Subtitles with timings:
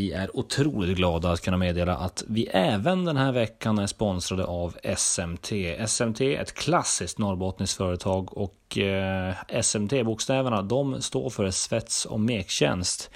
[0.00, 4.44] vi är otroligt glada att kunna meddela att vi även den här veckan är sponsrade
[4.44, 5.52] av SMT.
[5.86, 13.10] SMT är ett klassiskt norrbottniskt företag och eh, SMT-bokstäverna de står för svets och mektjänst.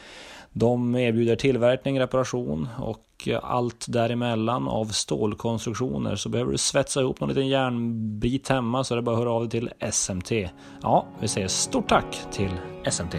[0.53, 6.16] De erbjuder tillverkning, reparation och eh, allt däremellan av stålkonstruktioner.
[6.16, 9.32] Så behöver du svetsa ihop någon liten järnbit hemma så är det bara att höra
[9.32, 10.32] av dig till SMT.
[10.82, 12.51] Ja, vi säger stort tack till
[12.91, 13.14] SMT.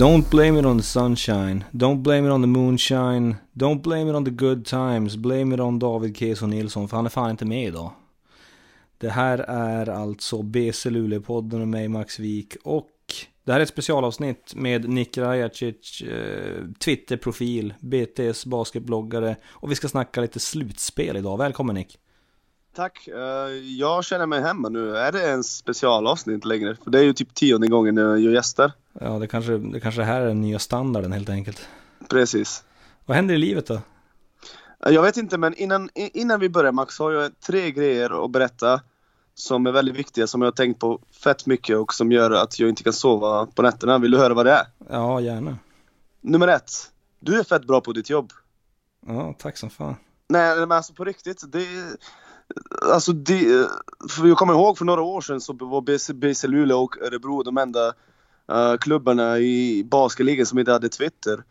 [0.00, 1.64] Don't blame it on the sunshine.
[1.72, 3.36] Don't blame it on the moonshine.
[3.52, 5.16] Don't blame it on the good times.
[5.16, 7.90] Blame it on David Keso Nilsson, för han är fan inte med idag.
[8.98, 12.56] Det här är alltså BC Luleå-podden och mig, Max Wik.
[12.64, 12.90] Och
[13.44, 19.36] det här är ett specialavsnitt med Nick Rajacic, eh, Twitter-profil, BTs basketbloggare.
[19.48, 21.38] Och vi ska snacka lite slutspel idag.
[21.38, 21.98] Välkommen Nick!
[22.74, 23.08] Tack!
[23.08, 23.22] Uh,
[23.56, 24.96] jag känner mig hemma nu.
[24.96, 26.76] Är det en specialavsnitt längre?
[26.84, 28.72] För det är ju typ tionde gången jag gör gäster.
[29.00, 31.68] Ja, det kanske, det kanske här är den nya standarden helt enkelt.
[32.08, 32.64] Precis.
[33.06, 33.80] Vad händer i livet då?
[34.78, 38.80] Jag vet inte, men innan, innan vi börjar Max har jag tre grejer att berätta
[39.34, 42.58] som är väldigt viktiga, som jag har tänkt på fett mycket och som gör att
[42.58, 43.98] jag inte kan sova på nätterna.
[43.98, 44.66] Vill du höra vad det är?
[44.88, 45.58] Ja, gärna.
[46.20, 46.70] Nummer ett.
[47.20, 48.32] Du är fett bra på ditt jobb.
[49.06, 49.96] Ja, tack som fan.
[50.28, 51.52] Nej, men alltså på riktigt.
[51.52, 51.66] Det,
[52.92, 53.66] alltså de,
[54.10, 57.42] för jag kommer ihåg för några år sedan så var BC, BC Luleå och Örebro
[57.42, 57.86] de enda
[58.52, 61.44] uh, klubbarna i basketligan som inte hade Twitter.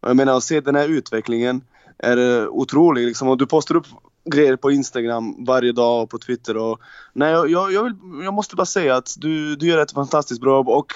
[0.00, 1.62] Och jag menar att se den här utvecklingen
[1.98, 3.28] är uh, otrolig liksom.
[3.28, 3.86] Och du postar upp
[4.24, 6.80] grejer på Instagram varje dag och på Twitter och
[7.12, 7.94] nej jag, jag, jag, vill,
[8.24, 10.92] jag måste bara säga att du, du gör ett fantastiskt bra jobb och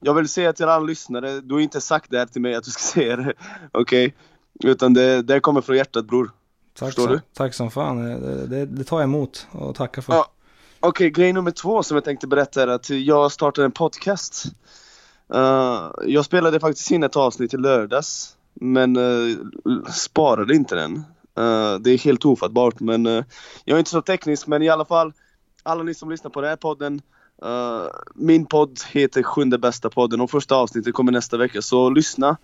[0.00, 2.64] jag vill säga till alla lyssnare, du har inte sagt det här till mig att
[2.64, 3.32] du ska säga det,
[3.72, 4.06] okej?
[4.06, 4.70] Okay?
[4.70, 6.30] Utan det, det kommer från hjärtat bror.
[6.74, 7.20] Tack, Förstår så, du?
[7.34, 10.12] tack som fan, det, det, det, tar jag emot och tackar för.
[10.12, 10.26] Ja.
[10.80, 14.44] Okej, okay, grej nummer två som jag tänkte berätta är att jag startade en podcast.
[15.34, 19.36] Uh, jag spelade faktiskt in ett avsnitt i lördags, men uh,
[19.92, 20.96] sparade inte den.
[21.38, 23.04] Uh, det är helt ofattbart, men
[23.64, 25.12] jag är inte så teknisk, men i alla fall,
[25.62, 27.02] alla ni som lyssnar på den här podden,
[28.14, 32.36] min podd heter Sjunde bästa podden och första avsnittet kommer nästa vecka, så lyssna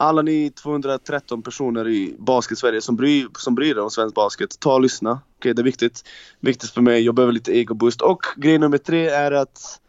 [0.00, 4.74] alla ni 213 personer i basket-Sverige som bryr, som bryr er om svensk basket, ta
[4.74, 5.10] och lyssna.
[5.10, 6.04] Okej, okay, det är viktigt.
[6.40, 8.02] Viktigt för mig, jag behöver lite ego-boost.
[8.02, 9.80] Och grej nummer tre är att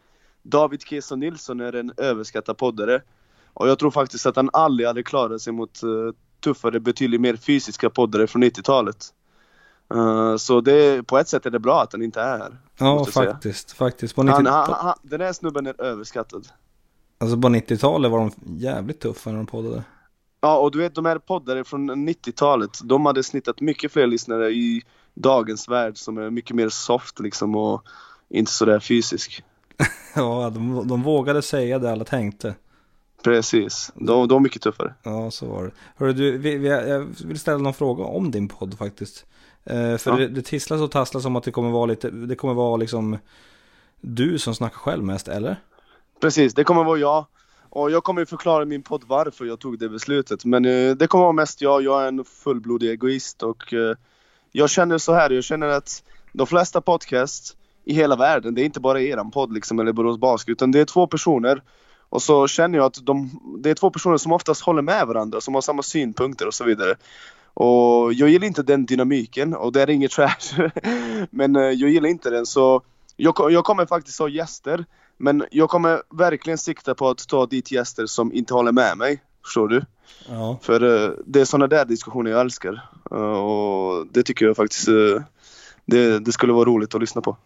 [0.42, 3.02] David Keso Nilsson är en överskattad poddare.
[3.54, 7.36] Och jag tror faktiskt att han aldrig hade klarat sig mot uh, tuffare, betydligt mer
[7.36, 9.08] fysiska poddare från 90-talet.
[9.94, 12.58] Uh, så det, på ett sätt är det bra att han inte är här.
[12.78, 13.70] Ja, faktiskt.
[13.70, 13.76] Säga.
[13.76, 14.14] faktiskt.
[14.14, 16.48] På 90 han, han, han, den här snubben är överskattad.
[17.18, 19.84] Alltså på 90-talet var de jävligt tuffa när de poddade.
[20.40, 24.50] Ja, och du vet de här poddare från 90-talet, de hade snittat mycket fler lyssnare
[24.50, 24.82] i
[25.14, 27.84] dagens värld som är mycket mer soft liksom och
[28.28, 29.44] inte sådär fysisk.
[30.14, 32.54] ja, de, de vågade säga det alla tänkte.
[33.22, 34.94] Precis, de, de var mycket tuffare.
[35.02, 35.70] Ja, så var det.
[35.96, 39.26] Hörru du, vi, vi, jag vill ställa någon fråga om din podd faktiskt.
[39.64, 40.16] Eh, för ja.
[40.16, 43.18] det, det tisslas och tasslas om att det kommer vara lite, det kommer vara liksom
[44.00, 45.56] du som snackar själv mest, eller?
[46.20, 47.26] Precis, det kommer vara jag.
[47.70, 50.44] Och jag kommer förklara i min podd varför jag tog det beslutet.
[50.44, 51.82] Men eh, det kommer vara mest jag.
[51.82, 53.96] Jag är en fullblodig egoist och eh,
[54.52, 55.30] jag känner så här.
[55.30, 59.52] Jag känner att de flesta podcasts i hela världen, det är inte bara eran podd
[59.52, 61.62] liksom, eller Borås Basket, utan det är två personer.
[62.08, 65.40] Och så känner jag att de, det är två personer som oftast håller med varandra,
[65.40, 66.94] som har samma synpunkter och så vidare.
[67.54, 70.70] Och jag gillar inte den dynamiken och det är inget trash.
[71.30, 72.82] Men eh, jag gillar inte den så
[73.16, 74.84] jag, jag kommer faktiskt ha gäster
[75.20, 79.22] men jag kommer verkligen sikta på att ta dit gäster som inte håller med mig.
[79.44, 79.82] Förstår du?
[80.28, 80.58] Ja.
[80.62, 82.88] För uh, det är sådana där diskussioner jag älskar.
[83.12, 85.20] Uh, och det tycker jag faktiskt uh,
[85.84, 87.36] det, det, skulle vara roligt att lyssna på.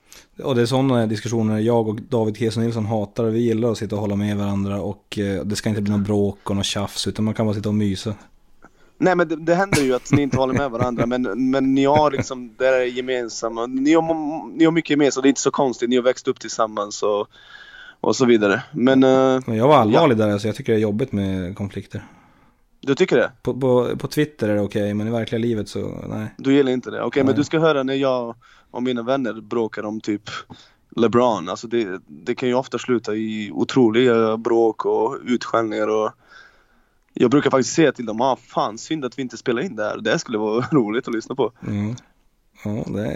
[0.43, 3.25] Och det är sådana diskussioner jag och David Keso Nilsson hatar.
[3.25, 6.51] Vi gillar att sitta och hålla med varandra och det ska inte bli något bråk
[6.51, 8.15] och något tjafs utan man kan bara sitta och mysa.
[8.99, 11.85] Nej men det, det händer ju att ni inte håller med varandra men, men ni
[11.85, 13.67] har liksom det är gemensamma.
[13.67, 15.89] Ni har, ni har mycket gemensamt, det är inte så konstigt.
[15.89, 17.29] Ni har växt upp tillsammans och
[18.05, 18.63] och så vidare.
[18.73, 20.27] Men, uh, men jag var allvarlig ja.
[20.27, 22.05] där så jag tycker det är jobbigt med konflikter.
[22.81, 23.33] Du tycker det?
[23.43, 26.35] På, på, på Twitter är det okej, okay, men i verkliga livet så nej.
[26.39, 26.97] Du gillar inte det?
[26.97, 28.35] Okej, okay, men du ska höra när jag
[28.71, 30.23] och mina vänner bråkar om typ
[30.97, 31.49] LeBron.
[31.49, 36.13] Alltså det, det kan ju ofta sluta i otroliga bråk och utskällningar och
[37.13, 39.85] jag brukar faktiskt säga till dem, ah fan synd att vi inte spelar in det
[39.85, 39.99] här.
[39.99, 41.53] Det skulle vara roligt att lyssna på.
[41.67, 41.97] Mm.
[42.65, 43.07] Ja, det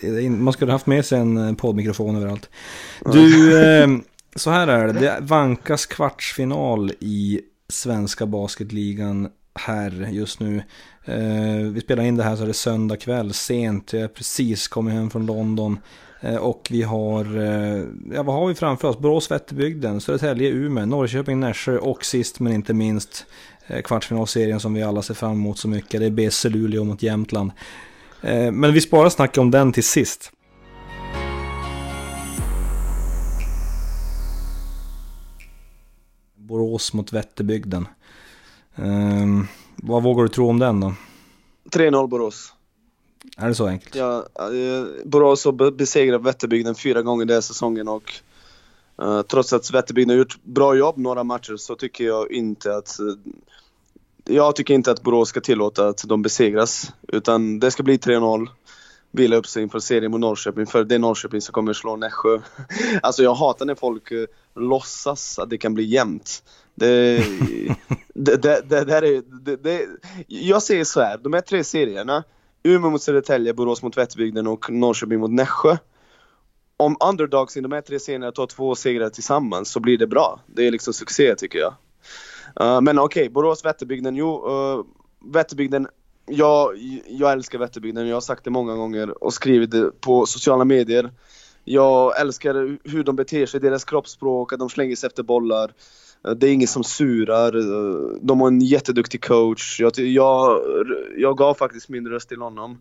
[0.00, 2.50] är, man skulle haft med sig en poddmikrofon överallt.
[3.12, 3.88] Du, eh,
[4.36, 4.92] så här är det.
[4.92, 10.62] Det vankas kvartsfinal i svenska basketligan här just nu.
[11.04, 13.92] Eh, vi spelar in det här så är det söndag kväll sent.
[13.92, 15.78] Jag har precis kommit hem från London.
[16.20, 18.98] Eh, och vi har, eh, ja vad har vi framför oss?
[18.98, 23.26] Borås, Vätterbygden, Södertälje, Umeå, Norrköping, Nässjö och sist men inte minst
[23.66, 26.00] eh, kvartsfinalserien som vi alla ser fram emot så mycket.
[26.00, 27.52] Det är BC Luleå mot Jämtland.
[28.24, 30.32] Eh, men vi sparar snacket om den till sist.
[36.36, 37.88] Borås mot Vätterbygden.
[38.76, 40.94] Um, vad vågar du tro om den då?
[41.70, 42.52] 3-0 Borås.
[43.36, 43.94] Är det så enkelt?
[43.94, 48.12] Ja, eh, Borås har besegrat Vätterbygden fyra gånger den säsongen och
[49.02, 52.96] uh, trots att Vätterbygden har gjort bra jobb några matcher så tycker jag inte att
[53.00, 53.14] uh,
[54.24, 58.48] jag tycker inte att Borås ska tillåta att de besegras utan det ska bli 3-0
[59.14, 62.40] vila upp sig inför serien mot Norrköping för det är Norrköping som kommer slå Nässjö.
[63.02, 64.24] Alltså jag hatar när folk uh,
[64.54, 66.42] låtsas att det kan bli jämnt.
[66.74, 67.16] Det,
[68.14, 69.86] det, det, det, det, är, det, det,
[70.26, 72.24] jag säger så här, de här tre serierna,
[72.62, 75.76] Umeå mot Södertälje, Borås mot Vätterbygden och Norrköping mot Nässjö.
[76.76, 80.40] Om underdogs i de här tre serierna tar två segrar tillsammans så blir det bra.
[80.46, 81.74] Det är liksom succé tycker jag.
[82.60, 84.84] Uh, men okej, okay, Borås, Vätterbygden, jo, uh,
[85.32, 85.88] Vätterbygden
[86.26, 86.76] jag,
[87.08, 91.10] jag älskar Vätterbygden, jag har sagt det många gånger och skrivit det på sociala medier.
[91.64, 95.72] Jag älskar hur de beter sig, deras kroppsspråk, att de slänger sig efter bollar.
[96.26, 97.52] Eh, det är ingen som surar.
[98.20, 99.80] De har en jätteduktig coach.
[99.80, 100.60] Jag, jag,
[101.16, 102.78] jag gav faktiskt min röst till honom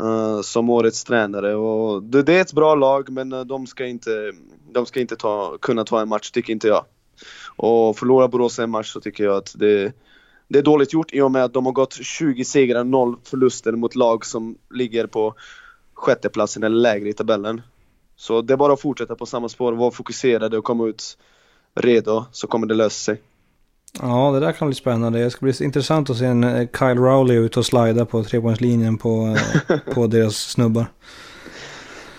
[0.00, 1.54] uh, som årets tränare.
[1.54, 4.32] Och det, det, är ett bra lag men de ska inte,
[4.72, 6.84] de ska inte ta, kunna ta en match, tycker inte jag.
[7.56, 9.92] Och förlorar Borås en match så tycker jag att det,
[10.48, 13.72] det är dåligt gjort i och med att de har gått 20 segrar, 0 förluster
[13.72, 15.34] mot lag som ligger på
[15.94, 17.62] sjätteplatsen eller lägre i tabellen.
[18.16, 21.18] Så det är bara att fortsätta på samma spår, vara fokuserade och komma ut
[21.74, 23.20] redo så kommer det lösa sig.
[24.00, 25.24] Ja, det där kan bli spännande.
[25.24, 28.98] Det ska bli intressant att se en eh, Kyle Rowley ut och slida på trepoängslinjen
[28.98, 29.36] på,
[29.68, 30.86] eh, på deras snubbar.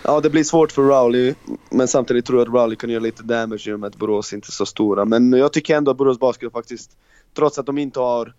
[0.06, 1.34] Ja, det blir svårt för Rowley,
[1.70, 4.32] men samtidigt tror jag att Rowley kan göra lite damage i och med att Borås
[4.32, 5.04] inte är så stora.
[5.04, 6.90] Men jag tycker ändå att Borås Basket faktiskt,
[7.34, 8.34] trots att de inte har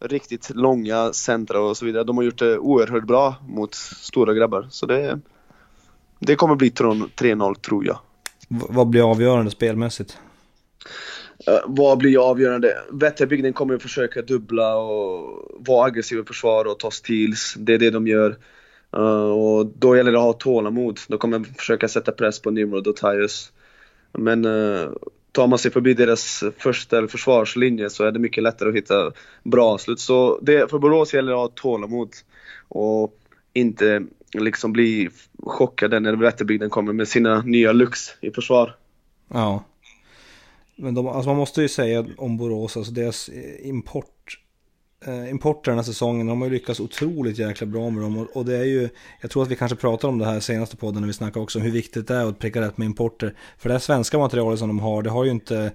[0.00, 4.66] riktigt långa centra och så vidare, de har gjort det oerhört bra mot stora grabbar.
[4.70, 5.20] Så det,
[6.18, 7.98] det kommer bli 3-0 tror jag.
[8.48, 10.18] V vad blir avgörande spelmässigt?
[11.48, 12.78] Uh, vad blir avgörande?
[12.90, 17.54] Vätterbygden kommer att försöka dubbla och vara aggressiva i försvar och ta steals.
[17.58, 18.36] Det är det de gör.
[18.96, 21.00] Uh, och då gäller det att ha tålamod.
[21.08, 23.52] De kommer försöka sätta press på Nimrod och Tyus.
[24.12, 24.90] Men uh,
[25.32, 29.66] tar man sig förbi deras första försvarslinje så är det mycket lättare att hitta bra
[29.66, 30.00] avslut.
[30.00, 32.08] Så det, för Borås gäller det att ha tålamod
[32.68, 33.16] och
[33.52, 34.02] inte
[34.34, 35.08] liksom bli
[35.42, 38.76] chockade när Vätterbygden kommer med sina nya Lux i försvar.
[39.28, 39.64] Ja.
[40.76, 43.30] Men de, alltså man måste ju säga om Borås, alltså deras
[43.62, 44.19] import,
[45.06, 48.18] eh, importer den här säsongen, de har ju lyckats otroligt jäkla bra med dem.
[48.18, 48.88] Och, och, det är ju,
[49.20, 51.58] jag tror att vi kanske pratar om det här senaste podden när vi snackar också
[51.58, 53.34] om hur viktigt det är att pricka rätt med importer.
[53.58, 55.72] För det här svenska materialet som de har, det har ju inte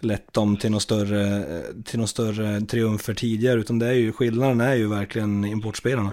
[0.00, 1.44] lett dem till någon större,
[1.84, 6.12] till någon större triumfer tidigare, utan det är ju, skillnaden är ju verkligen importspelarna.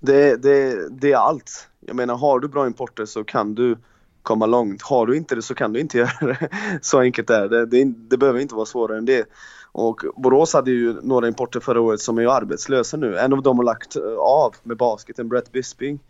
[0.00, 1.68] Det, det, det är allt.
[1.86, 3.76] Jag menar, har du bra importer så kan du
[4.22, 4.82] komma långt.
[4.82, 6.48] Har du inte det så kan du inte göra det.
[6.82, 7.66] Så enkelt är det.
[7.66, 9.28] Det, det behöver inte vara svårare än det.
[9.72, 13.18] Och Borås hade ju några importer förra året som är arbetslösa nu.
[13.18, 16.00] En av dem har lagt eh, av med basketen, Brett Bisping.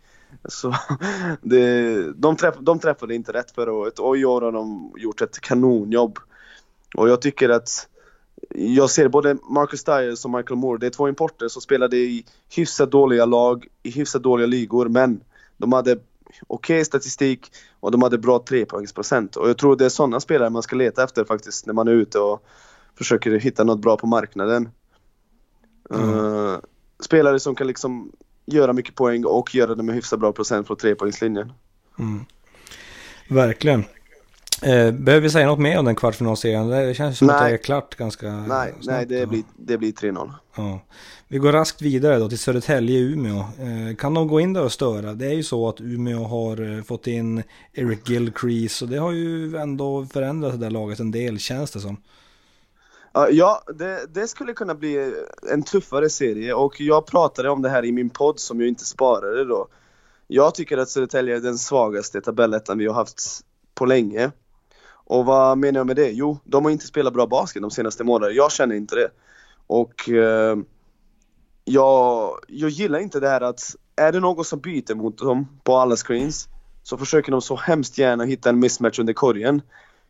[0.45, 0.75] Så
[1.41, 5.21] det, de, träff, de träffade inte rätt förra året och i år har de gjort
[5.21, 6.19] ett kanonjobb.
[6.95, 7.87] Och jag tycker att
[8.55, 12.25] jag ser både Marcus Dyers och Michael Moore, det är två importer som spelade i
[12.55, 15.23] hyfsat dåliga lag, i hyfsat dåliga ligor, men
[15.57, 15.91] de hade
[16.47, 19.35] okej okay statistik och de hade bra trepoängsprocent.
[19.35, 21.91] Och jag tror det är sådana spelare man ska leta efter faktiskt när man är
[21.91, 22.45] ute och
[22.97, 24.69] försöker hitta något bra på marknaden.
[25.89, 26.09] Mm.
[26.09, 26.57] Uh,
[26.99, 28.11] spelare som kan liksom
[28.45, 31.53] göra mycket poäng och göra det med hyfsat bra procent från trepoängslinjen.
[31.99, 32.25] Mm.
[33.29, 33.83] Verkligen.
[34.61, 36.67] Eh, behöver vi säga något mer om den kvartsfinalserien?
[36.67, 37.35] Det känns som nej.
[37.35, 40.31] att det är klart ganska Nej, snabbt, nej det, blir, det blir 3-0.
[40.55, 40.79] Ja.
[41.27, 43.39] Vi går raskt vidare då till Södertälje-Umeå.
[43.39, 45.13] Eh, kan de gå in där och störa?
[45.13, 49.57] Det är ju så att Umeå har fått in Eric Gilcrease och det har ju
[49.57, 51.97] ändå förändrat det där laget en del känns det som.
[53.13, 55.13] Ja, det, det, skulle kunna bli
[55.51, 58.85] en tuffare serie och jag pratade om det här i min podd som jag inte
[58.85, 59.67] sparade då.
[60.27, 63.21] Jag tycker att Södertälje är den svagaste tabellettan vi har haft
[63.75, 64.31] på länge.
[65.05, 66.11] Och vad menar jag med det?
[66.11, 68.35] Jo, de har inte spelat bra basket de senaste månaderna.
[68.35, 69.09] Jag känner inte det.
[69.67, 70.57] Och eh,
[71.65, 75.77] jag, jag gillar inte det här att är det någon som byter mot dem på
[75.77, 76.47] alla screens
[76.83, 79.61] så försöker de så hemskt gärna hitta en mismatch under korgen.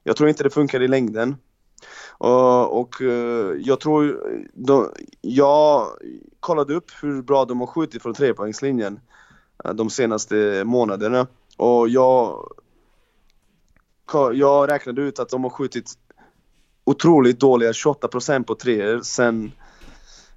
[0.04, 1.36] Jag tror inte det funkar i längden.
[2.18, 4.20] Och, och eh, jag tror,
[4.54, 4.90] de,
[5.22, 5.88] jag
[6.40, 9.00] kollade upp hur bra de har skjutit från trepoängslinjen
[9.64, 12.48] eh, de senaste månaderna och jag,
[14.34, 15.92] jag räknade ut att de har skjutit
[16.84, 19.52] otroligt dåliga 28% på treor sen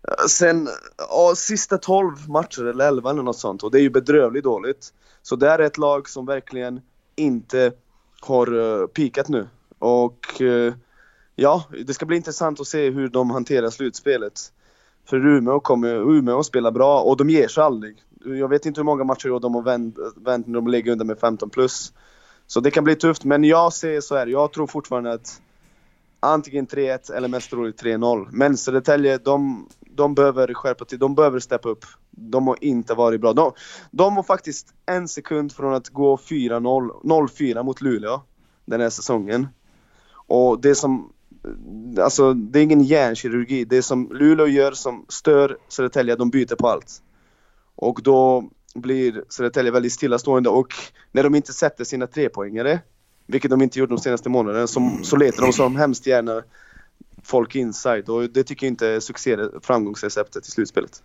[0.03, 3.91] eh, Sen, ja, sista 12 matcher eller 11 eller något sånt och det är ju
[3.91, 4.93] bedrövligt dåligt.
[5.23, 6.81] Så det är ett lag som verkligen
[7.17, 7.73] inte
[8.21, 9.49] har uh, pikat nu.
[9.79, 10.75] Och uh,
[11.37, 14.53] ja, det ska bli intressant att se hur de hanterar slutspelet.
[15.05, 17.97] För Umeå kommer Umeå spelar bra och de ger sig aldrig.
[18.25, 21.19] Jag vet inte hur många matcher de har vänt, vänt när de ligger under med
[21.19, 21.93] 15 plus.
[22.47, 24.27] Så det kan bli tufft, men jag ser så här.
[24.27, 25.41] Jag tror fortfarande att
[26.21, 28.29] antingen 3-1 eller mest troligt 3-0.
[28.33, 31.85] Men Södertälje, de, de behöver skärpa till, de behöver steppa upp.
[32.11, 33.33] De har inte varit bra.
[33.33, 33.53] De,
[33.91, 38.23] de var faktiskt en sekund från att gå 4-0, 0-4 mot Luleå
[38.65, 39.49] den här säsongen.
[40.27, 41.13] Och det som,
[42.01, 43.65] alltså det är ingen hjärnkirurgi.
[43.65, 47.03] Det som Luleå gör som stör Södertälje, de byter på allt.
[47.75, 50.75] Och då blir Södertälje väldigt stillastående och
[51.13, 52.81] när de inte sätter sina trepoängare,
[53.27, 56.43] vilket de inte gjort de senaste månaderna, så, så letar de som hemskt gärna
[57.23, 61.03] folk inside och det tycker jag inte är succé, framgångsreceptet i slutspelet.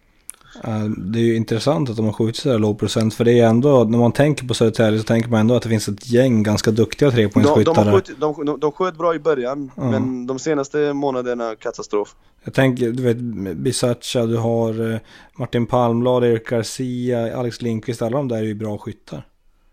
[0.98, 3.84] Det är ju intressant att de har skjutit sådär låg procent för det är ändå,
[3.84, 6.72] när man tänker på Södertälje så tänker man ändå att det finns ett gäng ganska
[6.72, 7.86] duktiga trepoängsskyttar.
[7.86, 9.91] De, de, de, de, de sköt bra i början, ja.
[9.91, 12.15] men de senaste månaderna katastrof.
[12.43, 13.17] Jag tänker, du vet,
[13.58, 15.00] Bisacha, du har eh,
[15.38, 19.27] Martin Palmblad, Erik Garcia, Alex Lindqvist, alla de där är ju bra skyttar.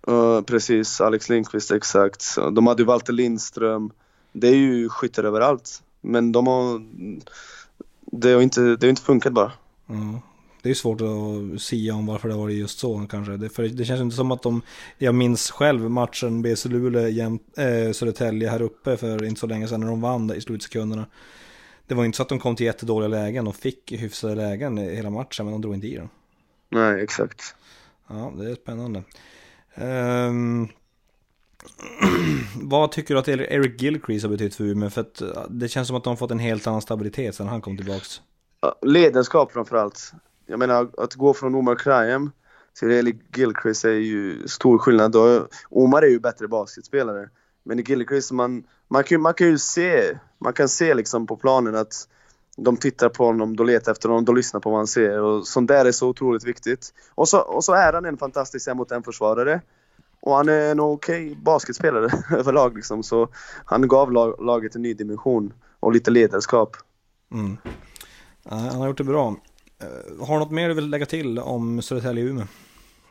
[0.08, 2.37] Uh, precis, Alex Lindqvist exakt.
[2.52, 3.90] De hade ju Walter Lindström.
[4.32, 5.82] Det är ju skyttar överallt.
[6.00, 6.82] Men de har...
[8.12, 9.52] Det har inte, det har inte funkat bara.
[9.88, 10.18] Mm.
[10.62, 13.37] Det är svårt att sia om varför det var just så kanske.
[13.37, 14.62] Det, för det känns inte som att de,
[14.99, 19.69] jag minns själv matchen BC Luleå jämt, äh, Södertälje här uppe för inte så länge
[19.69, 21.07] sedan när de vann i slutsekunderna.
[21.87, 25.11] Det var inte så att de kom till jättedåliga lägen och fick hyfsade lägen hela
[25.11, 26.09] matchen men de drog inte i den.
[26.69, 27.55] Nej, exakt.
[28.09, 29.03] Ja, det är spännande.
[29.75, 30.69] Um,
[32.62, 34.91] vad tycker du att Eric Gilcrease har betytt för Umeå?
[34.91, 37.49] För att uh, det känns som att de har fått en helt annan stabilitet sedan
[37.49, 38.21] han kom tillbaks.
[38.83, 40.12] Ledarskap framförallt.
[40.50, 42.31] Jag menar att gå från Omar Krayem
[42.78, 45.17] till Eli Gilchrist är ju stor skillnad.
[45.69, 47.28] Omar är ju bättre basketspelare.
[47.62, 51.37] Men i Gilchrist, man, man, kan, man kan ju se, man kan se liksom på
[51.37, 52.09] planen att
[52.57, 55.23] de tittar på honom, de letar efter honom, de lyssnar på vad han säger.
[55.23, 56.95] och sånt där är så otroligt viktigt.
[57.14, 59.61] Och så, och så är han en fantastisk mot en försvarare.
[60.21, 63.28] Och han är en okej okay basketspelare överlag liksom, så
[63.64, 66.76] han gav lag, laget en ny dimension och lite ledarskap.
[67.33, 67.57] Mm.
[68.45, 69.37] han har gjort det bra.
[69.82, 72.47] Uh, har du något mer du vill lägga till om Södertälje-Umeå?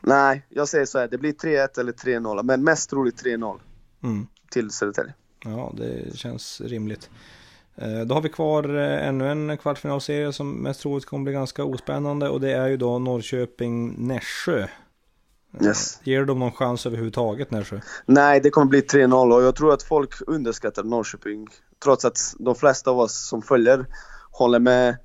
[0.00, 3.60] Nej, jag säger så här, det blir 3-1 eller 3-0, men mest troligt 3-0
[4.02, 4.26] mm.
[4.50, 5.14] till Södertälje.
[5.44, 7.10] Ja, det känns rimligt.
[7.82, 11.64] Uh, då har vi kvar uh, ännu en kvartsfinalserie som mest troligt kommer bli ganska
[11.64, 14.68] ospännande och det är ju då Norrköping-Nässjö.
[15.62, 16.00] Yes.
[16.04, 17.80] Ger de någon chans överhuvudtaget Nässjö?
[18.06, 21.48] Nej, det kommer bli 3-0 och jag tror att folk underskattar Norrköping.
[21.84, 23.86] Trots att de flesta av oss som följer
[24.30, 24.96] håller med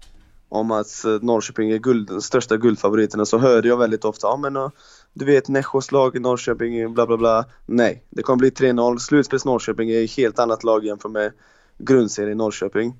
[0.53, 4.55] om att eh, Norrköping är guld, största guldfavoriterna så hörde jag väldigt ofta ja men
[4.55, 4.69] eh,
[5.13, 7.45] du vet Nässjös lag i Norrköping, bla bla bla.
[7.65, 8.97] Nej, det kommer bli 3-0.
[8.97, 11.31] Slutspels Norrköping är ett helt annat lag jämfört med
[11.77, 12.93] grundserien Norrköping.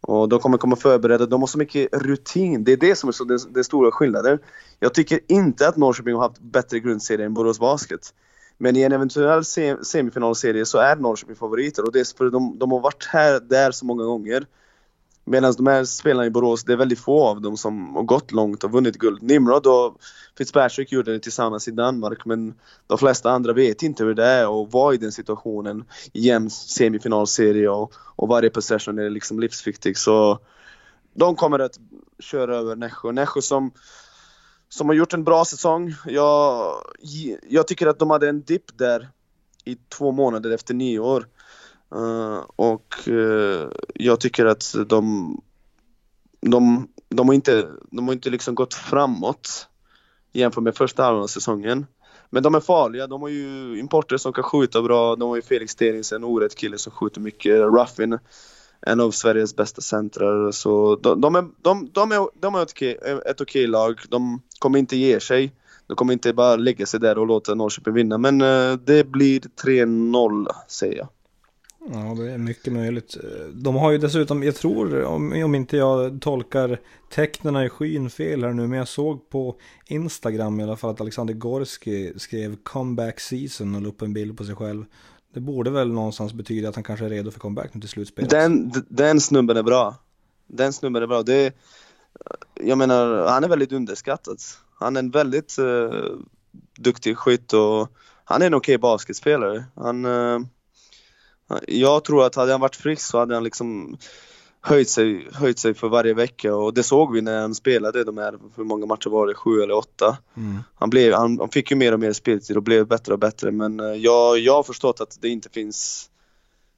[0.00, 2.64] Och de kommer komma förberedda, de har så mycket rutin.
[2.64, 4.38] Det är det som är så det, det stora skillnaden.
[4.78, 8.14] Jag tycker inte att Norrköping har haft bättre grundserie än Borås Basket.
[8.58, 9.44] Men i en eventuell
[9.84, 13.70] semifinalserie så är Norrköping favoriter och det är för de, de har varit här, där
[13.70, 14.46] så många gånger.
[15.30, 18.32] Medan de här spelarna i Borås, det är väldigt få av dem som har gått
[18.32, 19.22] långt och vunnit guld.
[19.22, 19.96] Nimrod och
[20.38, 22.54] Fitzpatrick gjorde det tillsammans i Danmark men
[22.86, 26.50] de flesta andra vet inte hur det är att vara i den situationen i jämn
[26.50, 29.98] semifinalserie och, och varje possession är liksom livsviktig.
[29.98, 30.38] Så
[31.14, 31.78] de kommer att
[32.18, 33.12] köra över Nässjö.
[33.12, 33.72] Nässjö som,
[34.68, 35.94] som har gjort en bra säsong.
[36.06, 36.74] Jag,
[37.48, 39.08] jag tycker att de hade en dipp där
[39.64, 41.26] i två månader efter nyår.
[41.94, 45.36] Uh, och uh, jag tycker att de,
[46.40, 49.68] de, de har inte, de har inte liksom gått framåt
[50.32, 51.86] jämfört med första halvan av säsongen.
[52.30, 55.42] Men de är farliga, de har ju importer som kan skjuta bra, de har ju
[55.42, 58.18] Felix Terings, en orätt kille som skjuter mycket, Ruffin,
[58.80, 60.52] en av Sveriges bästa centrar.
[60.52, 64.42] Så de, de är, de, de är, de är ett, okej, ett okej lag, de
[64.58, 65.52] kommer inte ge sig.
[65.86, 69.40] De kommer inte bara lägga sig där och låta Norrköping vinna, men uh, det blir
[69.40, 71.08] 3-0 säger jag.
[71.88, 73.16] Ja, det är mycket möjligt.
[73.52, 78.44] De har ju dessutom, jag tror, om, om inte jag tolkar tecknena i skyn fel
[78.44, 79.56] här nu, men jag såg på
[79.86, 84.38] Instagram i alla fall att Alexander Gorski skrev comeback season och la upp en bild
[84.38, 84.84] på sig själv.
[85.34, 88.30] Det borde väl någonstans betyda att han kanske är redo för comeback nu till slutspelet.
[88.30, 89.94] Den, den snubben är bra.
[90.46, 91.22] Den snubben är bra.
[91.22, 91.54] Det,
[92.54, 94.38] jag menar, han är väldigt underskattad.
[94.78, 95.90] Han är en väldigt uh,
[96.78, 97.88] duktig skytt och
[98.24, 99.64] han är en okej okay basketspelare.
[99.74, 100.40] Han, uh,
[101.66, 103.96] jag tror att hade han varit frisk så hade han liksom
[104.60, 108.18] höjt sig, höjt sig för varje vecka och det såg vi när han spelade de
[108.18, 110.18] här, hur många matcher var det, sju eller åtta?
[110.36, 110.58] Mm.
[110.74, 113.50] Han, blev, han, han, fick ju mer och mer speltid och blev bättre och bättre
[113.50, 116.06] men eh, jag, jag har förstått att det inte finns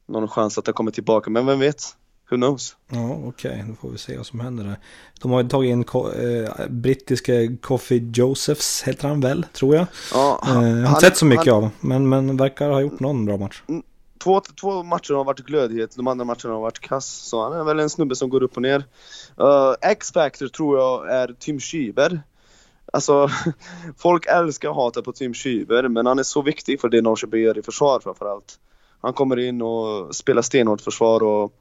[0.09, 1.97] någon chans att han kommer tillbaka, men vem vet?
[2.31, 2.77] Who knows?
[2.91, 3.63] Ja, okej, okay.
[3.69, 4.79] då får vi se vad som händer där.
[5.21, 9.87] De har ju tagit in eh, brittiska Coffee Josephs, heter han väl, tror jag.
[10.13, 12.81] Ja, han, eh, jag har inte sett så mycket han, av men, men verkar ha
[12.81, 13.63] gjort någon bra match.
[14.23, 17.07] Två, två matcher har varit glödhet, de andra matcherna har varit kass.
[17.07, 18.85] Så han är väl en snubbe som går upp och ner.
[19.41, 22.23] Uh, X-Factor tror jag är Tim Schieber.
[22.93, 23.29] Alltså,
[23.97, 27.43] folk älskar och hatar på Tim Schieber, men han är så viktig för det Norrköping
[27.43, 28.59] gör i försvar framförallt.
[29.01, 31.53] Han kommer in och spelar stenhårt försvar och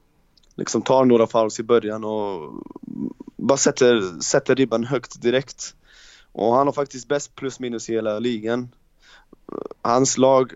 [0.56, 2.53] liksom tar några fouls i början och
[3.38, 5.75] bara sätter, sätter ribban högt direkt.
[6.32, 8.70] Och han har faktiskt bäst plus minus i hela ligan.
[9.82, 10.53] Hans lag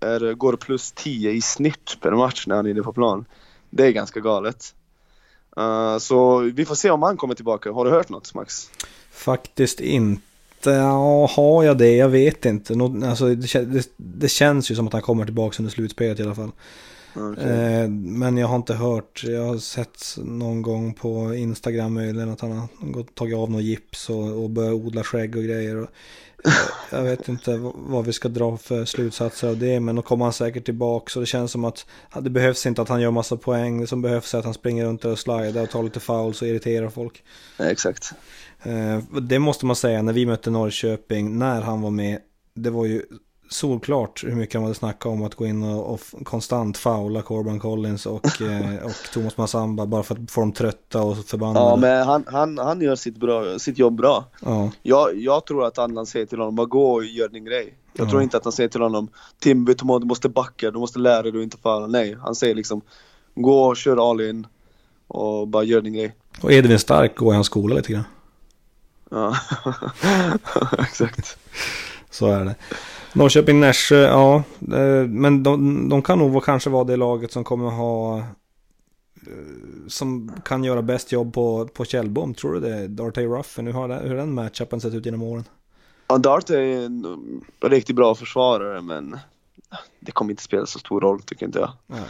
[0.00, 3.24] är, går plus 10 i snitt per match när han är inne på plan.
[3.70, 4.74] Det är ganska galet.
[5.58, 7.72] Uh, så vi får se om han kommer tillbaka.
[7.72, 8.70] Har du hört något Max?
[9.10, 10.70] Faktiskt inte.
[10.70, 11.96] Ja, har jag det?
[11.96, 12.74] Jag vet inte.
[12.74, 16.22] Nå, alltså, det, det, det, känns ju som att han kommer tillbaka under slutspelet i
[16.22, 16.52] alla fall.
[17.14, 17.44] Okay.
[17.44, 22.40] Eh, men jag har inte hört, jag har sett någon gång på Instagram möjligen att
[22.40, 25.76] han har gått, tagit av något gips och, och börjat odla skägg och grejer.
[25.76, 25.88] Och,
[26.90, 30.32] jag vet inte vad vi ska dra för slutsatser av det, men då kommer han
[30.32, 31.10] säkert tillbaka.
[31.10, 31.86] Så det känns som att
[32.20, 33.80] det behövs inte att han gör massa poäng.
[33.80, 36.48] Det som behövs är att han springer runt och slidar och tar lite fouls och
[36.48, 37.22] irriterar folk.
[37.56, 38.12] Ja, exakt.
[38.62, 42.18] Eh, det måste man säga, när vi mötte Norrköping, när han var med,
[42.54, 43.02] det var ju
[43.48, 47.60] solklart hur mycket han hade snackat om att gå in och, och konstant faula Corban
[47.60, 51.66] Collins och, eh, och Thomas Massamba bara för att få dem trötta och förbannade.
[51.66, 54.24] Ja, men han, han, han gör sitt, bra, sitt jobb bra.
[54.44, 54.70] Ja.
[54.82, 57.74] Jag, jag tror att Annan säger till honom, bara gå och gör din grej.
[57.92, 58.10] Jag ja.
[58.10, 61.30] tror inte att han säger till honom, Timby, du måste backa, du måste lära dig
[61.30, 61.86] att inte falla.
[61.86, 62.80] Nej, han säger liksom,
[63.34, 64.46] gå och kör all in
[65.08, 66.14] och bara gör din grej.
[66.42, 68.04] Och Edvin Stark går i hans skola lite grann.
[69.10, 69.36] Ja,
[70.78, 71.38] exakt.
[72.10, 72.54] Så är det.
[73.12, 74.42] Norrköping-Nässjö, ja.
[74.60, 78.24] Eh, men de, de, kan nog kanske vara det laget som kommer ha eh,
[79.88, 82.88] som kan göra bäst jobb på, på Källbom, tror du det?
[82.88, 85.44] Darte Ruffen, hur har, hur har den matchupen sett ut genom åren?
[86.08, 87.20] Ja, Dart är en
[87.62, 89.18] riktigt bra försvarare men
[90.00, 91.70] det kommer inte spela så stor roll tycker inte jag.
[91.86, 92.02] Nej.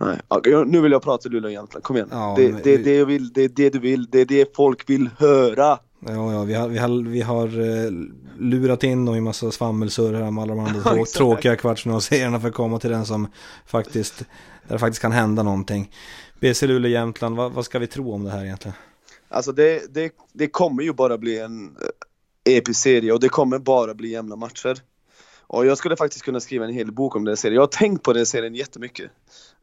[0.00, 0.64] Nej.
[0.66, 2.08] Nu vill jag prata Luleå Jämtland, kom igen.
[2.10, 5.10] Ja, det, det, det, vill, det är det du vill, det är det folk vill
[5.18, 5.78] höra.
[6.08, 7.90] Ja, ja vi har, vi har, vi har eh,
[8.38, 12.48] lurat in och i massa svammelsurr här med alla de andra trå tråkiga kvartsfinalserierna för
[12.48, 13.28] att komma till den som
[13.66, 15.90] faktiskt, där det faktiskt kan hända någonting.
[16.40, 18.76] BC Luleå Jämtland, vad, vad ska vi tro om det här egentligen?
[19.28, 21.76] Alltså det, det, det kommer ju bara bli en
[22.46, 24.76] eh, episk serie och det kommer bara bli jämna matcher.
[25.48, 27.54] Och jag skulle faktiskt kunna skriva en hel bok om den serien.
[27.54, 29.10] Jag har tänkt på den serien jättemycket.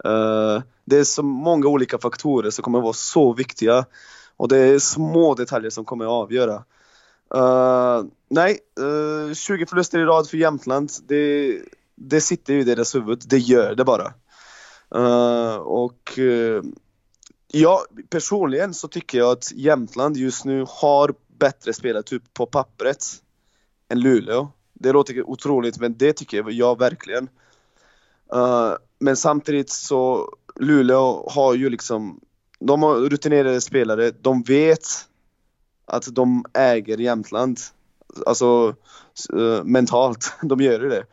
[0.06, 3.86] Uh, det är så många olika faktorer som kommer vara så viktiga.
[4.38, 6.64] Och det är små detaljer som kommer att avgöra.
[7.36, 10.92] Uh, nej, eh, uh, 20 förluster i rad för Jämtland.
[11.08, 11.60] Det,
[11.96, 13.24] det sitter ju i deras huvud.
[13.26, 14.14] Det gör det bara.
[14.96, 16.20] Uh, och
[17.48, 23.06] ja, personligen så tycker jag att Jämtland just nu har bättre spelartyp på pappret
[23.90, 24.48] än Luleå.
[24.74, 27.30] Det låter otroligt men det tycker jag verkligen.
[29.00, 32.20] men samtidigt så Luleå har ju liksom
[32.68, 34.88] de har rutinerade spelare, de vet
[35.86, 37.60] att de äger Jämtland.
[38.26, 38.76] Alltså
[39.34, 41.06] uh, mentalt, de gör ju det.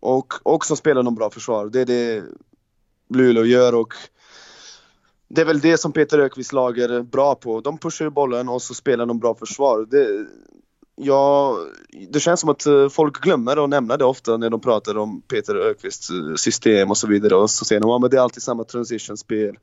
[0.00, 2.24] Och också spelar de bra försvar, det är det
[3.08, 3.94] Luleå gör och
[5.28, 7.60] det är väl det som Peter Ökvist lag är bra på.
[7.60, 9.86] De pushar bollen och så spelar de bra försvar.
[9.90, 10.26] Det,
[10.96, 11.56] ja,
[12.10, 15.22] det känns som att eh, folk glömmer att nämna det ofta när de pratar om
[15.22, 17.36] Peter Ökvists eh, system och så vidare.
[17.36, 19.56] Och så säger de att ja, det är alltid samma transitionspel”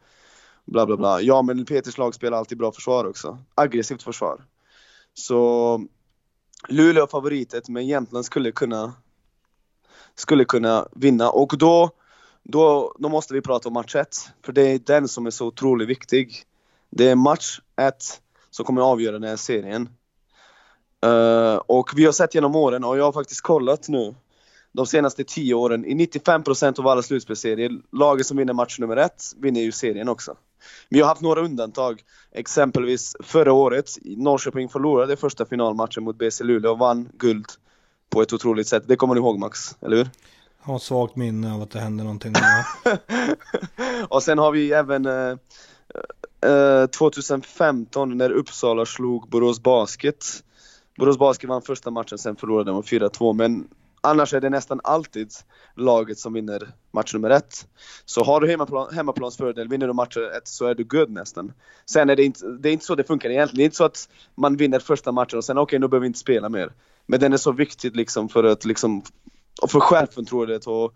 [0.66, 1.22] bla bla bla.
[1.22, 3.38] Ja, men Peters lag spelar alltid bra försvar också.
[3.56, 4.46] Aggressivt försvar.
[5.14, 5.82] Så
[6.68, 8.94] Luleå favoritet, men Jämtland skulle kunna
[10.16, 11.90] skulle kunna vinna och då,
[12.44, 14.08] då, då måste vi prata om match 1.
[14.46, 16.44] För det är den som är så otroligt viktig.
[16.90, 17.96] Det är match 1
[18.50, 19.90] som kommer avgöra den här serien.
[21.06, 24.16] Uh, och vi har sett genom åren, och jag har faktiskt kollat nu
[24.72, 29.14] de senaste 10 åren, i 95% av alla slutspelsserier, laget som vinner match nummer 1
[29.38, 30.36] vinner ju serien också.
[30.90, 32.02] Vi har haft några undantag.
[32.32, 37.46] Exempelvis förra året, Norrköping förlorade första finalmatchen mot BC Luleå och vann guld
[38.10, 38.84] på ett otroligt sätt.
[38.88, 40.10] Det kommer du ihåg Max, eller hur?
[40.64, 42.34] har ett svagt minne av att det hände någonting.
[44.10, 45.38] och sen har vi även eh,
[46.52, 50.26] eh, 2015 när Uppsala slog Borås Basket.
[50.98, 53.68] Borås Basket vann första matchen, sen förlorade de 4-2 men
[54.04, 55.32] annars är det nästan alltid
[55.76, 57.68] laget som vinner match nummer ett.
[58.06, 61.54] Så har du hemmaplan, hemmaplansfördel, vinner du match ett så är du good nästan.
[61.86, 63.58] Sen är det inte, det är inte så det funkar egentligen.
[63.58, 66.02] Det är inte så att man vinner första matchen och sen okej, okay, nu behöver
[66.02, 66.74] vi inte spela mer.
[67.06, 69.04] Men den är så viktig liksom för att liksom,
[69.62, 70.94] och för självförtroendet och,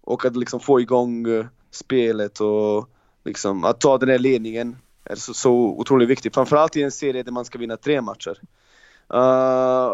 [0.00, 2.88] och att liksom få igång eh, spelet och
[3.24, 6.34] liksom att ta den här ledningen är så, så otroligt viktigt.
[6.34, 8.40] Framförallt i en serie där man ska vinna tre matcher.
[9.14, 9.90] Uh,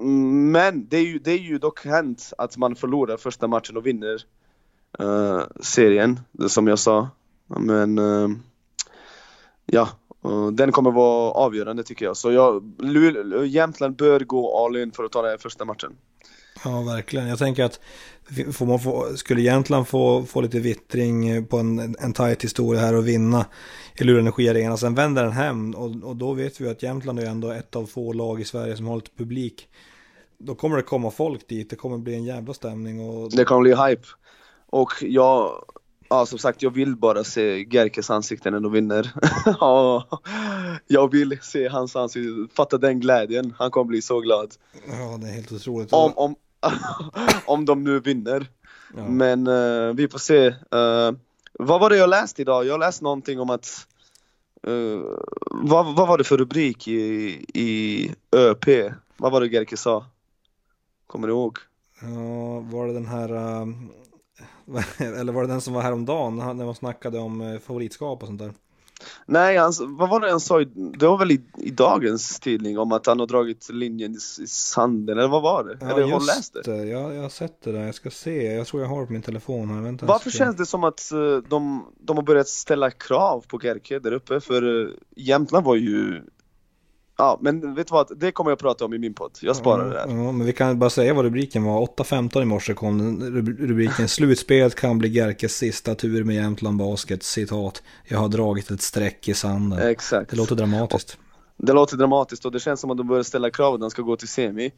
[0.00, 3.86] men det är, ju, det är ju dock hänt att man förlorar första matchen och
[3.86, 4.24] vinner
[5.00, 7.08] uh, serien, som jag sa.
[7.46, 8.30] Men uh,
[9.66, 9.88] ja,
[10.26, 12.16] uh, den kommer vara avgörande tycker jag.
[12.16, 12.62] Så jag,
[13.46, 15.96] Jämtland bör gå all in för att ta den här första matchen.
[16.64, 17.26] Ja, verkligen.
[17.26, 17.80] Jag tänker att
[18.52, 22.94] får man få, skulle Jämtland få, få lite vittring på en, en tajt historia här
[22.94, 23.46] och vinna
[23.94, 27.50] i Luleå sen vänder den hem och, och då vet vi att Jämtland är ändå
[27.50, 29.68] ett av få lag i Sverige som har lite publik.
[30.38, 33.00] Då kommer det komma folk dit, det kommer bli en jävla stämning.
[33.08, 33.30] Och...
[33.30, 34.06] Det kommer bli hype.
[34.66, 35.64] Och jag,
[36.08, 39.12] ja som sagt jag vill bara se Gerkes ansikte när de vinner.
[39.60, 40.08] ja,
[40.86, 44.54] jag vill se hans ansikte, fatta den glädjen, han kommer bli så glad.
[44.86, 45.92] Ja det är helt otroligt.
[45.92, 46.34] Om, om,
[47.46, 48.46] om de nu vinner.
[48.96, 49.08] Ja.
[49.08, 50.48] Men uh, vi får se.
[50.48, 51.12] Uh,
[51.52, 52.66] vad var det jag läste idag?
[52.66, 53.86] Jag läste någonting om att
[54.68, 55.00] uh,
[55.50, 57.00] vad, vad var det för rubrik i,
[57.54, 58.92] i ÖP?
[59.16, 60.06] Vad var det Gerke sa?
[61.06, 61.58] Kommer du ihåg?
[62.00, 63.28] Ja, var det den här
[64.98, 68.52] eller var det den som var häromdagen när man snackade om favoritskap och sånt där?
[69.26, 70.64] Nej, han, vad var det han sa?
[70.74, 74.46] Det var väl i, i, dagens tidning om att han har dragit linjen i, i
[74.46, 75.78] sanden, eller vad var det?
[75.80, 76.62] Ja, eller har läst det?
[76.62, 76.84] det.
[76.84, 78.52] Ja, jag har sett det där, jag ska se.
[78.52, 79.80] Jag tror jag har det på min telefon här.
[79.80, 83.98] Vänta, Varför känns det som att uh, de, de har börjat ställa krav på Gerke
[83.98, 84.40] där uppe?
[84.40, 86.22] För uh, Jämtland var ju
[87.16, 88.18] Ja, men vet du vad?
[88.18, 89.38] Det kommer jag att prata om i min podd.
[89.40, 90.06] Jag sparar det där.
[90.08, 91.80] Ja, men vi kan bara säga vad rubriken var.
[91.80, 93.20] 8.15 i morse kom
[93.58, 97.22] rubriken Slutspelet kan bli Gerkes sista tur med Jämtland Basket.
[97.22, 97.82] Citat.
[98.04, 99.88] Jag har dragit ett streck i sanden.
[99.88, 100.30] Exakt.
[100.30, 101.18] Det låter dramatiskt.
[101.56, 104.02] Det låter dramatiskt och det känns som att de börjar ställa krav att han ska
[104.02, 104.72] gå till semi.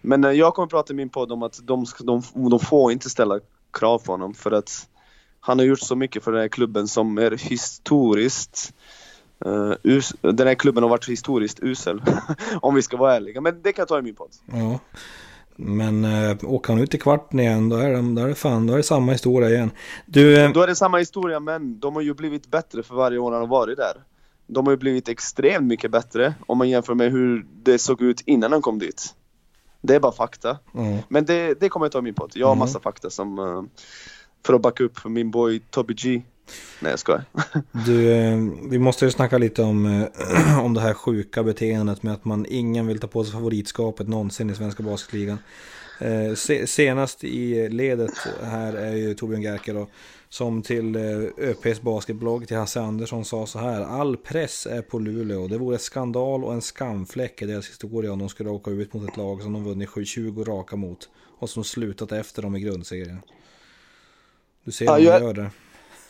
[0.00, 2.92] Men eh, jag kommer att prata i min podd om att de, de, de får
[2.92, 3.40] inte ställa
[3.72, 4.86] krav på honom för att
[5.40, 8.74] han har gjort så mycket för den här klubben som är historiskt
[9.46, 12.02] Uh, us den här klubben har varit historiskt usel,
[12.62, 13.40] om vi ska vara ärliga.
[13.40, 14.30] Men det kan jag ta i min podd.
[14.52, 14.78] Ja.
[15.56, 18.66] Men uh, åker han ut i kvarten igen, då är, det, då är det fan,
[18.66, 19.70] då är det samma historia igen.
[20.06, 20.52] Du, uh...
[20.52, 23.40] Då är det samma historia, men de har ju blivit bättre för varje år han
[23.40, 24.04] har varit där.
[24.46, 28.20] De har ju blivit extremt mycket bättre om man jämför med hur det såg ut
[28.26, 29.14] innan han kom dit.
[29.82, 30.58] Det är bara fakta.
[30.74, 30.98] Mm.
[31.08, 32.32] Men det, det kommer jag ta i min podd.
[32.34, 32.58] Jag har mm.
[32.58, 33.62] massa fakta som, uh,
[34.46, 36.22] för att backa upp min boy Toby G.
[36.80, 37.24] Nej jag skojar.
[37.86, 38.38] Du, eh,
[38.70, 42.46] vi måste ju snacka lite om, eh, om det här sjuka beteendet med att man
[42.48, 45.38] ingen vill ta på sig favoritskapet någonsin i svenska basketligan.
[45.98, 46.34] Eh,
[46.66, 48.10] senast i ledet
[48.42, 49.88] här är ju Torbjörn Gerke då,
[50.28, 50.96] som till
[51.38, 53.80] ÖPs basketblogg till Hasse Andersson sa så här.
[53.80, 55.48] All press är på Luleå.
[55.48, 59.10] Det vore skandal och en skamfläck i deras historia om de skulle åka ut mot
[59.10, 61.08] ett lag som de vunnit 20 raka mot
[61.38, 63.20] och som slutat efter dem i grundserien.
[64.64, 65.20] Du ser ja, hur jag...
[65.20, 65.50] gör det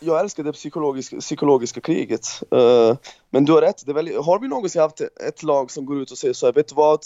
[0.00, 2.42] jag älskar det psykologiska, psykologiska kriget.
[2.54, 2.96] Uh,
[3.30, 6.10] men du har rätt, det väl, har vi någonsin haft ett lag som går ut
[6.10, 7.00] och säger så här, vet du vad?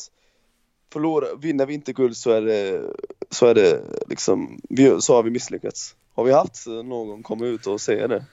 [0.93, 2.83] Förlorar, vinner vi inte guld så är det,
[3.31, 5.97] så är det liksom, vi, så har vi misslyckats.
[6.15, 8.25] Har vi haft någon komma ut och säga det?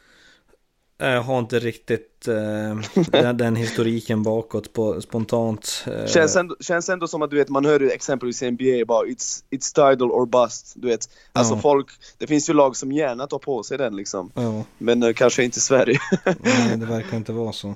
[1.02, 5.86] Jag har inte riktigt eh, den, den, historiken bakåt på spontant.
[5.88, 6.06] Eh.
[6.08, 9.44] Känns, ändå, känns ändå som att du vet, man hör exempelvis i NBA bara it's,
[9.50, 10.74] it's title or bust.
[10.76, 11.60] Du vet, alltså ja.
[11.62, 11.88] folk,
[12.18, 14.32] det finns ju lag som gärna tar på sig den liksom.
[14.36, 14.64] Ja.
[14.78, 16.00] Men eh, kanske inte Sverige.
[16.26, 17.76] Nej, det verkar inte vara så.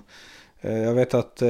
[0.65, 1.49] Eh, jag vet att eh,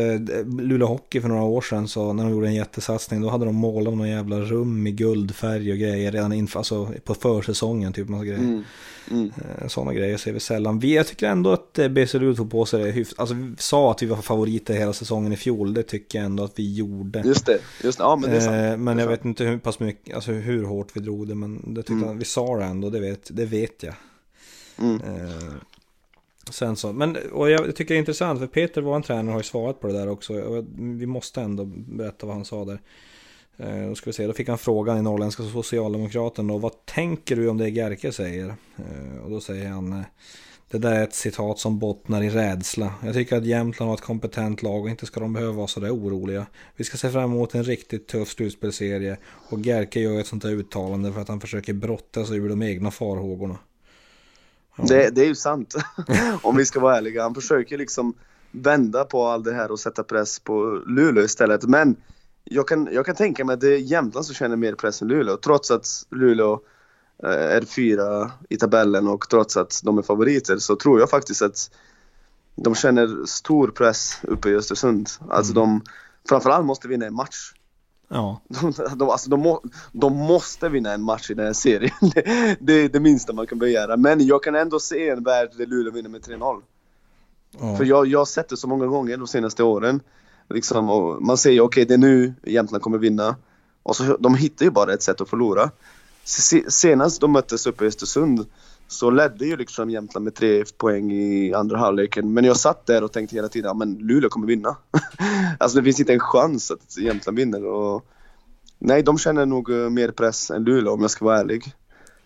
[0.60, 3.56] Luleå Hockey för några år sedan så när de gjorde en jättesatsning då hade de
[3.56, 8.26] målat någon jävla rum i guldfärg och grejer redan inför, alltså på försäsongen typ massa
[8.26, 8.40] grejer.
[8.40, 8.64] Mm.
[9.12, 9.32] Mm.
[9.38, 10.80] Eh, Sådana grejer ser vi sällan.
[10.80, 13.20] Vi, jag tycker ändå att BC tog på sig det hyfsat.
[13.20, 15.74] Alltså vi sa att vi var favoriter hela säsongen i fjol.
[15.74, 17.22] Det tycker jag ändå att vi gjorde.
[17.26, 18.04] Just det, just det.
[18.04, 18.82] Ja men det är sant.
[18.82, 21.36] Men jag vet inte hur pass mycket, alltså hur hårt vi drog det.
[21.36, 22.20] Men det tyckte mm.
[22.20, 23.94] vi sa det ändå, det vet, det vet jag.
[24.80, 25.02] Mm.
[26.52, 29.44] Sen så, men och jag tycker det är intressant för Peter, vår tränare, har ju
[29.44, 30.64] svarat på det där också.
[30.78, 32.80] Vi måste ändå berätta vad han sa där.
[33.58, 37.36] Eh, då ska vi se, då fick han frågan i Norrländska Socialdemokraten då, vad tänker
[37.36, 38.56] du om det Gerke säger?
[38.78, 40.06] Eh, och då säger han, eh,
[40.72, 42.94] det där är ett citat som bottnar i rädsla.
[43.04, 45.96] Jag tycker att Jämtland har ett kompetent lag och inte ska de behöva vara sådär
[45.96, 46.46] oroliga.
[46.76, 49.18] Vi ska se fram emot en riktigt tuff slutspelserie
[49.50, 52.64] och Gerke gör ett sånt där uttalande för att han försöker brotta sig ur de
[52.64, 53.58] egna farhågorna.
[54.76, 55.76] Det, det är ju sant,
[56.42, 57.24] om vi ska vara ärliga.
[57.24, 58.14] Han försöker liksom
[58.52, 61.64] vända på allt det här och sätta press på Luleå istället.
[61.64, 61.96] Men
[62.44, 65.08] jag kan, jag kan tänka mig att det är Jämtland som känner mer press än
[65.08, 65.38] Luleå.
[65.38, 66.60] Trots att Luleå
[67.24, 71.42] eh, är fyra i tabellen och trots att de är favoriter så tror jag faktiskt
[71.42, 71.72] att
[72.56, 75.10] de känner stor press uppe i Östersund.
[75.30, 75.64] Alltså mm.
[75.64, 75.82] de
[76.30, 77.54] framförallt måste vinna en match.
[78.08, 78.42] Ja.
[78.48, 81.96] De, de, alltså de, må, de måste vinna en match i den här serien.
[82.16, 83.98] Det, det är det minsta man kan begära.
[83.98, 86.62] Men jag kan ändå se en värld där Luleå vinner med 3-0.
[87.60, 87.78] Ja.
[87.78, 90.02] För jag, jag har sett det så många gånger de senaste åren.
[90.50, 90.86] Liksom,
[91.22, 93.36] man säger okej okay, det är nu Jämtland kommer vinna.
[93.84, 95.72] Och så, de hittar ju bara ett sätt att förlora.
[96.68, 98.46] Senast de möttes uppe i Östersund
[98.88, 102.34] så ledde ju liksom Jämtland med tre poäng i andra halvleken.
[102.34, 104.78] Men jag satt där och tänkte hela tiden, ja Luleå kommer vinna.
[105.60, 107.66] alltså det finns inte en chans att Jämtland vinner.
[107.66, 108.06] Och...
[108.80, 111.74] Nej, de känner nog eh, mer press än Luleå om jag ska vara ärlig.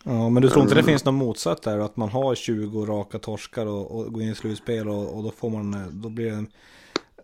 [0.04, 0.92] Ja, men du tror inte det mm.
[0.92, 1.80] finns något motsatt där?
[1.80, 5.32] Att man har 20 raka torskar och, och går in i slutspel och, och, då
[5.32, 6.46] får man, eh, då blir det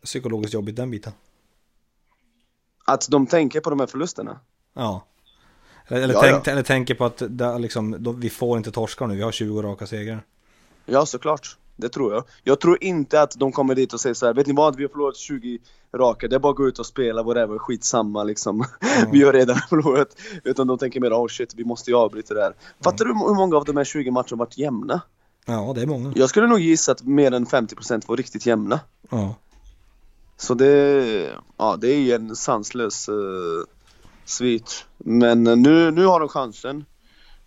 [0.04, 1.13] psykologiskt jobbigt den biten?
[2.86, 4.39] Att de tänker på de här förlusterna?
[4.74, 5.06] Ja.
[5.88, 6.52] Eller, ja, tänk, ja.
[6.52, 9.62] eller tänker på att det, liksom, då, vi får inte torska nu, vi har 20
[9.62, 10.24] raka segrar.
[10.86, 11.58] Ja, såklart.
[11.76, 12.24] Det tror jag.
[12.43, 14.84] Jag tror inte att de kommer dit och säger så här, vet ni vad, vi
[14.84, 15.60] har förlorat 20
[15.95, 18.56] raka, det är bara att gå ut och spela, whatever, skitsamma liksom.
[18.56, 19.12] Mm.
[19.12, 20.17] vi har redan förlorat.
[20.43, 22.48] Utan de tänker mer, oh shit, vi måste ju avbryta det här.
[22.48, 22.60] Mm.
[22.84, 25.02] Fattar du hur många av de här 20 matcherna varit jämna?
[25.45, 26.13] Ja, det är många.
[26.15, 28.80] Jag skulle nog gissa att mer än 50% var riktigt jämna.
[29.10, 29.36] Ja.
[30.38, 33.15] Så det, ja, det är ju en sanslös uh,
[34.25, 34.85] svit.
[34.97, 36.85] Men eh, nu, nu har de chansen.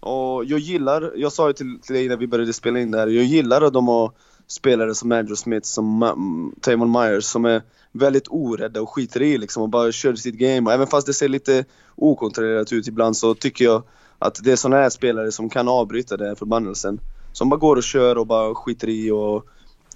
[0.00, 2.98] Och jag gillar, jag sa ju till, till dig när vi började spela in det
[2.98, 4.12] här, jag gillar att de har
[4.46, 7.62] spelare som Andrew Smith, som mm, Tamon Myers som är
[7.92, 10.70] väldigt orädda och skiter i liksom och bara kör sitt game.
[10.70, 11.64] Och även fast det ser lite
[11.96, 13.82] okontrollerat ut ibland så tycker jag
[14.18, 17.00] att det är sådana här spelare som kan avbryta den förbannelsen.
[17.32, 19.46] Som bara går och kör och bara skiter i och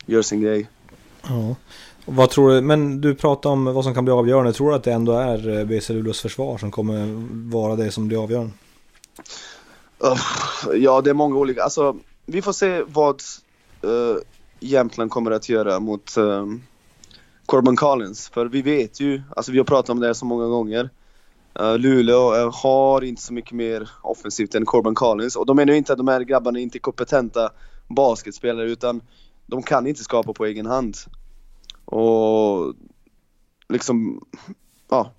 [0.06, 0.68] gör sin grej.
[1.22, 1.56] Ja.
[2.06, 4.52] Vad tror du, men du pratar om vad som kan bli avgörande.
[4.52, 8.08] Tror du att det ändå är eh, BC Luleås försvar som kommer vara det som
[8.08, 8.52] blir avgörande?
[10.74, 11.62] ja, det är många olika.
[11.62, 13.22] Alltså, vi får se vad
[13.84, 14.16] uh,
[14.60, 16.46] Jämtland kommer att göra mot uh,
[17.46, 18.28] Corbin Collins.
[18.28, 20.90] För vi vet ju, alltså vi har pratat om det här så många gånger.
[21.60, 25.36] Uh, Luleå uh, har inte så mycket mer offensivt än Corbin Collins.
[25.36, 27.50] Och de menar ju inte att de här grabbarna inte är kompetenta
[27.88, 29.00] basketspelare utan
[29.46, 30.96] de kan inte skapa på egen hand.
[31.92, 32.74] Och
[33.68, 34.24] liksom,
[34.90, 35.12] ja,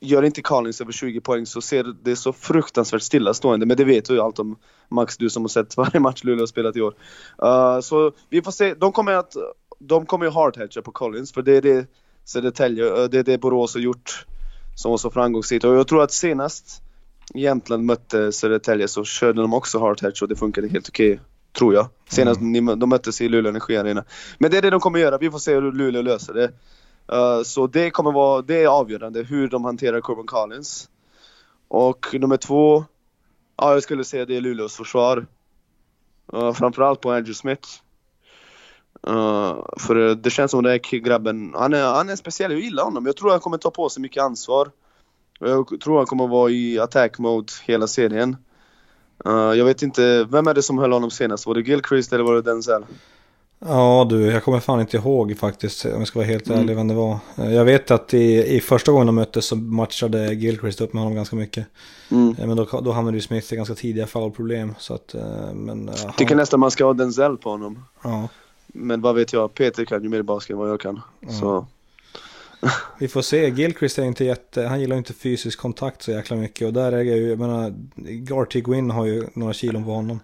[0.00, 3.66] gör inte Collins över 20 poäng så ser det så fruktansvärt stillastående.
[3.66, 4.56] Men det vet du ju allt om
[4.88, 6.94] Max, du som har sett varje match Luleå har spelat i år.
[7.42, 9.36] Uh, så vi får se, de kommer att,
[9.78, 11.86] de kommer ju hardhatcha på Collins för det är det
[12.24, 14.26] Södertälje, eh, det är det Borås har gjort
[14.76, 15.64] som var så framgångsrikt.
[15.64, 16.82] Och jag tror att senast
[17.34, 21.12] Jämtland mötte Södertälje så körde de också hardhatch och det funkade helt okej.
[21.12, 21.24] Okay.
[21.58, 21.88] Tror jag.
[22.08, 22.78] Senast mm.
[22.78, 24.04] de möttes i Luleå Energi Arena.
[24.38, 25.18] Men det är det de kommer göra.
[25.18, 26.52] Vi får se hur Luleå löser det.
[27.12, 30.88] Uh, så det kommer vara, det är avgörande hur de hanterar Corbin Collins.
[31.68, 32.84] Och nummer två,
[33.56, 35.26] ja jag skulle säga det är Luleås försvar.
[36.34, 37.68] Uh, framförallt på Andrew Smith.
[39.08, 42.84] Uh, för det känns som den där grabben, han är, han är speciell, jag gillar
[42.84, 43.06] honom.
[43.06, 44.70] Jag tror han kommer ta på sig mycket ansvar.
[45.38, 48.36] Jag tror han kommer vara i attack mode hela serien.
[49.26, 51.46] Uh, jag vet inte, vem är det som höll honom senast?
[51.46, 52.84] Var det Gilchrist eller var det Denzel?
[53.66, 56.60] Ja du, jag kommer fan inte ihåg faktiskt om jag ska vara helt mm.
[56.60, 57.18] ärlig vem det var.
[57.36, 61.02] Eh, jag vet att i, i första gången de möttes så matchade Gilchrist upp med
[61.02, 61.66] honom ganska mycket.
[62.10, 62.36] Mm.
[62.38, 64.74] Eh, men då, då hamnade ju Smith i ganska tidiga foulproblem.
[64.78, 65.14] Så att,
[65.54, 67.84] men, jag tycker nästan man ska ha Denzel på honom.
[68.02, 68.28] Ja.
[68.66, 71.00] Men vad vet jag, Peter kan ju mer basket än vad jag kan.
[71.20, 71.32] Ja.
[71.32, 71.66] Så.
[72.98, 76.66] Vi får se, Gilchrist är inte jätte, han gillar inte fysisk kontakt så jäkla mycket
[76.66, 80.20] och där är jag ju, jag menar, Garty Gwyn har ju några kilon på honom.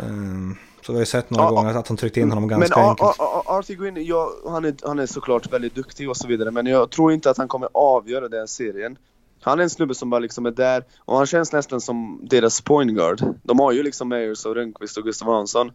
[0.00, 2.80] Um, så vi har ju sett några ja, gånger att han tryckt in honom ganska
[2.80, 3.20] men, enkelt.
[3.46, 6.90] Artie Gwyn, ja, han, är, han är såklart väldigt duktig och så vidare men jag
[6.90, 8.96] tror inte att han kommer avgöra den serien.
[9.40, 12.60] Han är en snubbe som bara liksom är där och han känns nästan som deras
[12.60, 13.22] point guard.
[13.42, 15.70] De har ju liksom Meyers och Rönnqvist och Gustav Hansson.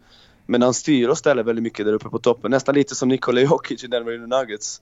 [0.45, 2.51] Men han styr och ställer väldigt mycket där uppe på toppen.
[2.51, 4.81] Nästan lite som Nikola Jokic i Denver Nuggets.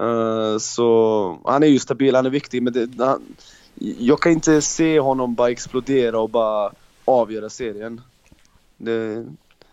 [0.00, 3.22] Uh, så han är ju stabil, han är viktig men det, han,
[3.98, 6.72] jag kan inte se honom bara explodera och bara
[7.04, 8.00] avgöra serien.
[8.76, 9.26] Det,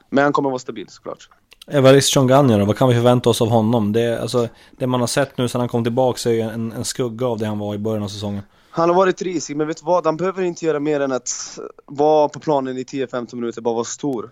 [0.09, 1.29] men han kommer vara stabil såklart.
[1.67, 3.93] Evarist Chonganya då, vad kan vi förvänta oss av honom?
[3.93, 6.85] Det, alltså, det man har sett nu sedan han kom tillbaka är ju en, en
[6.85, 8.41] skugga av det han var i början av säsongen.
[8.69, 10.05] Han har varit risig, men vet du vad?
[10.05, 13.83] Han behöver inte göra mer än att vara på planen i 10-15 minuter, bara vara
[13.83, 14.29] stor.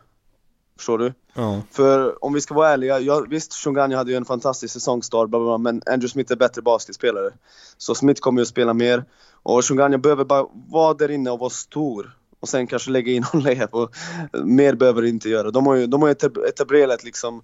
[0.78, 1.14] Förstår du?
[1.34, 1.62] Ja.
[1.72, 5.40] För om vi ska vara ärliga, ja, visst Shunganya hade ju en fantastisk säsongstart, bla,
[5.40, 7.30] bla, bla, men Andrew Smith är bättre basketspelare.
[7.78, 9.06] Så Smith kommer ju att spela mer.
[9.44, 12.18] Och Shunganya behöver bara vara där inne och vara stor.
[12.40, 13.96] Och sen kanske lägga in någon layup och
[14.44, 15.52] mer behöver de inte göra.
[15.52, 17.42] De har ju, de har ju etab- etablerat liksom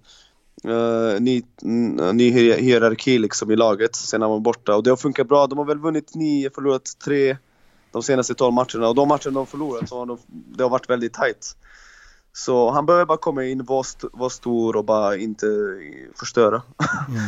[0.64, 1.42] uh, ny,
[2.12, 4.76] ny hier- hierarki liksom i laget sen han var borta.
[4.76, 5.46] Och det har funkat bra.
[5.46, 7.36] De har väl vunnit nio, förlorat tre
[7.90, 8.88] de senaste 12 matcherna.
[8.88, 11.56] Och de matcherna de förlorat så har de, det har varit väldigt tight.
[12.32, 15.46] Så han behöver bara komma in, vara, st- vara stor och bara inte
[16.14, 16.62] förstöra.
[17.08, 17.20] Mm.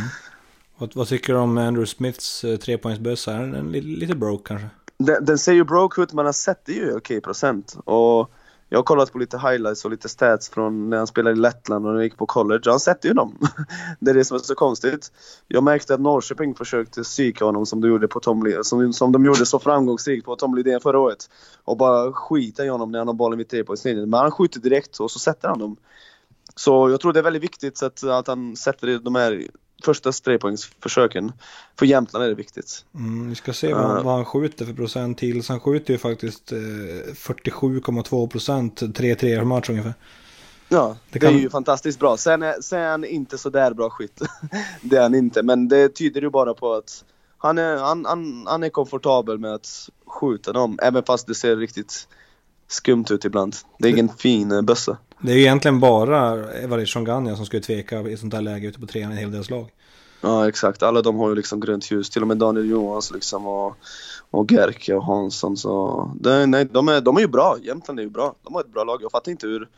[0.79, 3.33] Vad, vad tycker du om Andrew Smiths eh, trepoängsbössa?
[3.33, 4.69] Är den li- lite broke kanske?
[4.99, 7.77] Den, den ser ju broke ut men han sätter ju okej procent.
[7.85, 8.31] Och
[8.75, 11.87] jag har kollat på lite highlights och lite stats från när han spelade i Lettland
[11.87, 12.63] och när han gick på college.
[12.65, 13.39] Han sätter ju dem.
[14.01, 15.13] det är det som är så konstigt.
[15.49, 19.25] Jag märkte att Norrköping försökte psyka honom som de gjorde, på Tom, som, som de
[19.25, 21.31] gjorde så framgångsrikt på Tom Lidén förra året.
[21.65, 24.11] Och bara skita i honom när han har bollen vid trepoängslinjen.
[24.11, 25.77] Men han skjuter direkt och så sätter han dem.
[26.57, 29.49] Så jag tror det är väldigt viktigt att, att han sätter de här
[29.85, 31.33] första trepoängsförsöken.
[31.79, 32.85] För Jämtland är det viktigt.
[32.95, 34.03] Mm, vi ska se vad, Ja.
[34.03, 35.43] vad han skjuter för procent till.
[35.43, 39.95] Så han skjuter ju faktiskt eh, 47,2 procent, 3-3 per match ungefär.
[40.69, 42.17] Ja, Det det, kan- är ju fantastiskt bra.
[42.17, 44.21] Sen är, sen är han inte så där bra skytt.
[44.83, 47.05] det är han inte, men det tyder ju bara på att
[47.39, 51.57] han är, han, han, han är komfortabel med att skjuta dem, även fast det ser
[51.57, 52.09] riktigt
[52.69, 53.57] skumt ut ibland.
[53.79, 54.97] Det är ingen fin bössa.
[55.25, 58.81] Det är ju egentligen bara Evarit Shonganya som skulle tveka i sånt där läge ute
[58.81, 59.71] på trean i en hel del slag.
[60.21, 60.83] Ja, exakt.
[60.83, 62.11] Alla de har ju liksom grönt ljus.
[62.11, 63.77] Till och med Daniel Johans liksom och,
[64.31, 65.57] och Gerke och Hansson.
[65.57, 67.57] Så det, nej, de, är, de är ju bra.
[67.63, 68.35] Jämtland är ju bra.
[68.43, 69.03] De har ett bra lag.
[69.03, 69.69] Jag fattar inte hur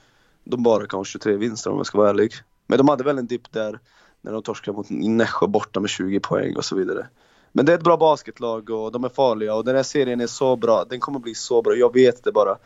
[0.44, 2.32] de bara kan ha 23 vinster om jag ska vara ärlig.
[2.66, 3.80] Men de hade väl en dipp där
[4.20, 7.06] när de torskade mot Nässjö borta med 20 poäng och så vidare.
[7.52, 10.26] Men det är ett bra basketlag och de är farliga och den här serien är
[10.26, 10.84] så bra.
[10.84, 11.74] Den kommer bli så bra.
[11.74, 12.56] Jag vet det bara.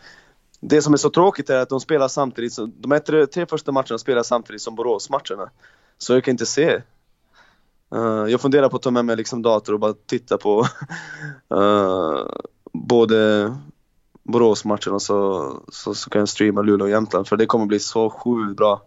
[0.60, 2.52] Det som är så tråkigt är att de spelar samtidigt.
[2.52, 5.50] Som, de här tre, tre första matcherna spelar samtidigt som Borås-matcherna.
[5.98, 6.82] Så jag kan inte se.
[7.94, 10.66] Eh, jag funderar på att ta med mig liksom dator och bara titta på
[11.54, 12.26] eh,
[12.72, 13.52] både
[14.22, 17.78] Borås-matchen och så, så, så kan jag streama Luleå och Jämtland för det kommer bli
[17.78, 18.82] så sjukt bra.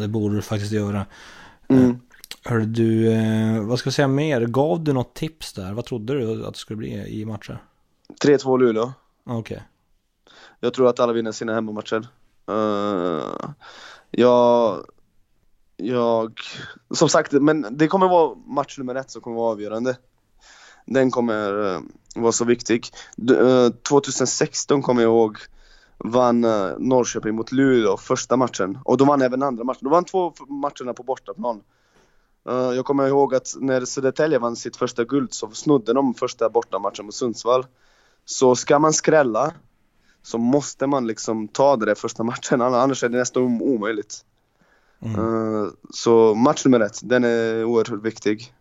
[0.00, 1.06] Det borde du faktiskt göra.
[1.68, 2.00] Mm.
[2.44, 4.46] Hör du, eh, vad ska jag säga mer?
[4.46, 5.72] Gav du något tips där?
[5.72, 7.62] Vad trodde du att det skulle bli i matcher?
[8.24, 8.92] 3-2 Luleå.
[9.26, 9.62] Okej.
[10.60, 12.08] Jag tror att alla vinner sina hemmamatcher.
[12.50, 13.50] Uh,
[14.10, 14.84] jag,
[15.76, 16.40] jag,
[16.94, 19.96] som sagt, men det kommer vara match nummer ett som kommer vara avgörande.
[20.86, 21.80] Den kommer uh,
[22.14, 22.86] vara så viktig.
[23.16, 25.38] D- 2016 eh, kommer jag ihåg
[25.98, 26.40] vann
[26.78, 29.80] Norrköping mot Luleå första matchen och de vann även andra matchen.
[29.82, 31.62] De vann två matcherna på bortaplan.
[32.44, 37.04] Jag kommer ihåg att när Södertälje vann sitt första guld så snodde de första bortamatchen
[37.04, 37.66] mot Sundsvall.
[38.24, 39.52] Så ska man skrälla
[40.22, 44.24] så måste man liksom ta det där första matchen, annars är det nästan om- omöjligt.
[45.02, 45.14] Mm.
[45.64, 48.52] Eh, så match nummer ett, den är oerhört viktig.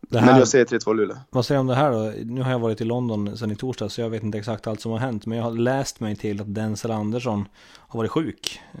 [0.00, 1.16] Det Men här, jag säger 3-2 Luleå.
[1.30, 2.12] Vad säger du om det här då?
[2.24, 4.80] Nu har jag varit i London sedan i torsdags så jag vet inte exakt allt
[4.80, 5.26] som har hänt.
[5.26, 8.60] Men jag har läst mig till att Denzel Andersson har varit sjuk.
[8.74, 8.80] Eh,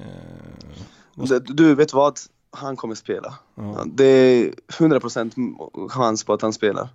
[1.14, 2.18] Du, du vet vad?
[2.50, 3.34] Han kommer spela.
[3.54, 3.84] ja.
[3.86, 6.88] Det är 100% chans på att han spelar.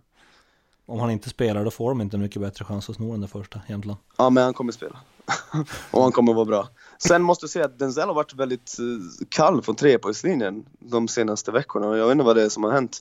[0.89, 3.21] Om han inte spelar då får de inte en mycket bättre chans att sno den
[3.21, 3.99] där första Jämtland.
[4.17, 4.99] Ja, men han kommer spela.
[5.91, 6.67] och han kommer vara bra.
[6.97, 11.51] Sen måste jag säga att Denzel har varit väldigt eh, kall från trepoängslinjen de senaste
[11.51, 11.87] veckorna.
[11.87, 12.99] och Jag vet inte vad det är som har hänt.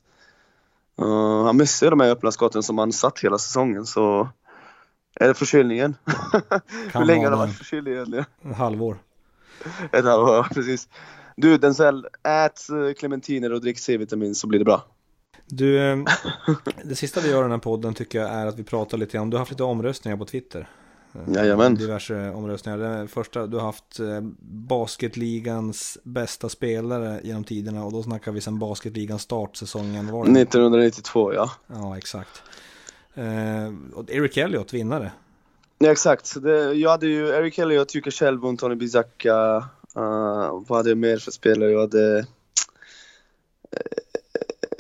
[1.03, 4.29] Uh, han missar de här öppna skotten som han satt hela säsongen, så...
[5.21, 5.97] Är det förkylningen?
[6.93, 8.25] Hur länge har han varit förkyld egentligen?
[8.51, 8.99] Ett halvår.
[9.93, 10.89] Ett halvår, precis.
[11.37, 14.85] Du Denzel, ät eh, clementiner och drick C-vitamin så blir det bra.
[15.47, 15.99] Du, eh,
[16.85, 19.17] det sista vi gör i den här podden tycker jag är att vi pratar lite
[19.17, 19.31] grann.
[19.31, 20.69] Du har haft lite omröstningar på Twitter.
[21.15, 21.75] Eh, Jajamän.
[21.75, 22.79] Diverse omröstningar.
[22.79, 24.21] Den första, du har haft eh,
[24.69, 30.13] basketligans bästa spelare genom tiderna och då snackar vi sen basketligans startsäsongen.
[30.13, 30.41] Var det?
[30.41, 31.51] 1992, ja.
[31.67, 32.43] Ja, exakt.
[33.15, 35.13] Eh, och Eric Elliott, vinnare.
[35.79, 36.43] Ja, exakt.
[36.43, 39.57] Det, jag hade ju Eric Elliott, Jukka Kjellbom, Tony Bizaka.
[39.97, 41.71] Uh, vad hade jag mer för spelare?
[41.71, 42.27] Jag hade...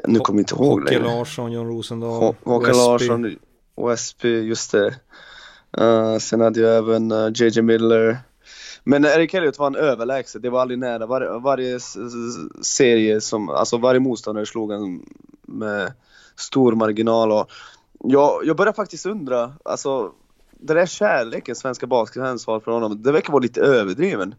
[0.06, 1.16] eh, nu kommer jag inte ihåg Håke längre.
[1.16, 2.22] Larsson, John Rosendahl.
[2.22, 3.08] Hå- Håkan Westby.
[3.08, 3.36] Larsson,
[3.74, 4.94] OSP, just det.
[5.80, 8.18] Uh, sen hade jag även uh, JJ Miller.
[8.84, 11.06] Men Eric Elliott var en överlägset, det var aldrig nära.
[11.06, 11.80] Var, varje
[12.62, 15.02] serie, som, alltså varje motståndare slog han
[15.42, 15.92] med
[16.36, 17.32] stor marginal.
[17.32, 17.50] Och
[18.04, 20.12] jag, jag börjar faktiskt undra, alltså
[20.60, 24.34] den där kärleken svenska basketfans har för honom, det verkar vara lite överdriven.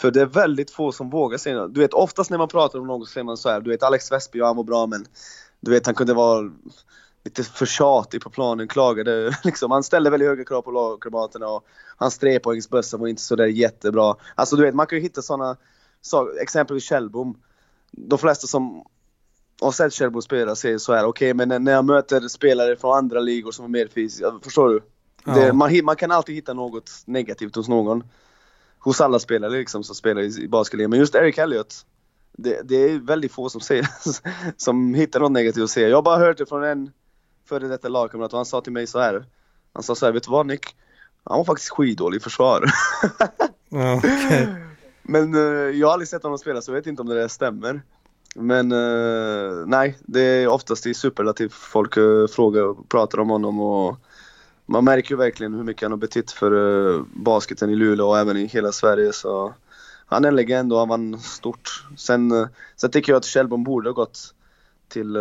[0.00, 1.74] För det är väldigt få som vågar säga något.
[1.74, 3.82] Du vet oftast när man pratar om någon så säger man så här, du vet
[3.82, 5.06] Alex Westby, ja, han var bra men
[5.60, 6.50] du vet han kunde vara
[7.24, 9.70] lite för tjatig på planen, klagade liksom.
[9.70, 11.64] Han ställde väldigt höga krav på lagkamraterna och
[11.96, 14.16] hans trepoängsbössa var inte sådär jättebra.
[14.34, 15.56] Alltså du vet, man kan ju hitta sådana
[16.00, 17.38] saker, exempelvis Kjellbom.
[17.90, 18.84] De flesta som
[19.60, 22.96] har sett Kjellbom spela säger så här, okej okay, men när jag möter spelare från
[22.96, 24.80] andra ligor som är mer fysiska, förstår du?
[25.24, 25.32] Ja.
[25.32, 28.04] Det, man, man, kan alltid hitta något negativt hos någon.
[28.88, 30.90] Hos alla spelare liksom som spelar i, i basketligan.
[30.90, 31.74] Men just Eric Elliott,
[32.32, 33.88] det, det, är väldigt få som säger
[34.56, 35.88] som hittar något negativt att säga.
[35.88, 36.90] Jag har bara hört det från en
[37.48, 39.24] före detta lagkamrat och han sa till mig så här.
[39.72, 40.76] Han sa så här, vet du vad Nick?
[41.24, 42.64] Han var faktiskt skitdålig i försvar.
[43.98, 44.46] okay.
[45.02, 47.28] Men uh, jag har aldrig sett honom spela så jag vet inte om det där
[47.28, 47.82] stämmer.
[48.34, 53.60] Men uh, nej, det är oftast i superlativ folk uh, frågar och pratar om honom
[53.60, 53.96] och
[54.68, 58.18] man märker ju verkligen hur mycket han har betytt för uh, basketen i Luleå och
[58.18, 59.54] även i hela Sverige så
[60.06, 61.84] han är en legend och han vann stort.
[61.96, 62.46] Sen, uh,
[62.76, 64.34] sen tycker jag att Kjellbom borde ha gått
[64.88, 65.16] till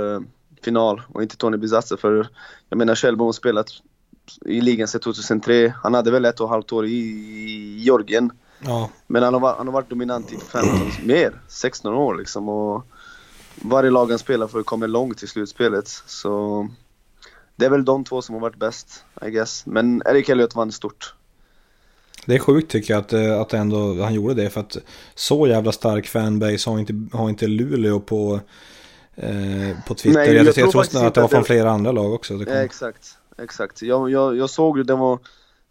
[0.62, 2.28] final och inte Tony Bizazze för
[2.70, 3.70] jag menar Kjellbom har spelat
[4.46, 5.74] i ligan sedan 2003.
[5.84, 8.32] Han hade väl ett och ett halvt år i Georgien.
[8.60, 8.90] Ja.
[9.08, 12.50] Men han har, han har varit dominant i 15, mer, 16 år liksom.
[12.50, 12.86] Och
[13.56, 15.88] varje lag han spelar för kommer långt i slutspelet.
[16.06, 16.68] Så
[17.58, 19.66] det är väl de två som har varit bäst, I guess.
[19.66, 21.14] Men Erik Elliot vann stort.
[22.26, 24.50] Det är sjukt tycker jag att, eh, att ändå han gjorde det.
[24.50, 24.78] För att
[25.16, 28.40] så jävla stark fanbase har inte, har inte Luleå på,
[29.16, 30.20] eh, på Twitter.
[30.20, 31.48] Nej, jag, jag, tror, tror att det var från det...
[31.48, 32.34] flera andra lag också.
[32.34, 33.82] Ja, exakt, exakt.
[33.82, 35.20] Jag, jag, jag såg ju, det var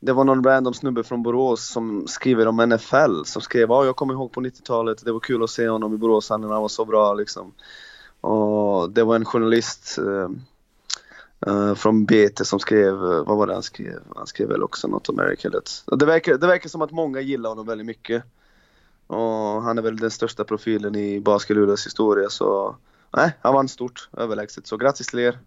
[0.01, 3.97] det var någon random snubbe från Borås som skriver om NFL, som skrev ja, jag
[3.97, 6.85] kommer ihåg på 90-talet, det var kul att se honom i Borås, han var så
[6.85, 7.53] bra liksom.
[8.21, 10.29] Och det var en journalist uh,
[11.49, 14.03] uh, från BT som skrev, uh, vad var det han skrev?
[14.17, 15.85] Han skrev väl också något om Eric Elliott.
[15.87, 18.25] Det verkar, det verkar som att många gillar honom väldigt mycket.
[19.07, 22.77] Och han är väl den största profilen i Baskeludas historia så
[23.17, 24.67] nej, han vann stort, överlägset.
[24.67, 25.39] Så grattis till er!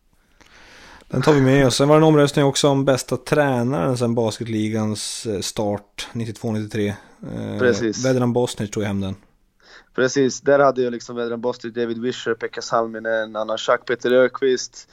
[1.07, 1.75] Den tar vi med oss.
[1.75, 6.87] Sen var det en omröstning också om bästa tränaren sen basketligans eh, start 92-93.
[6.87, 8.05] Eh, Precis.
[8.05, 9.15] Vedran Bosnic tog hem den.
[9.95, 14.89] Precis, där hade jag liksom Vedran Bosnic, David Wisher, Pekka Salminen, Anna Schack, Peter Ökvist.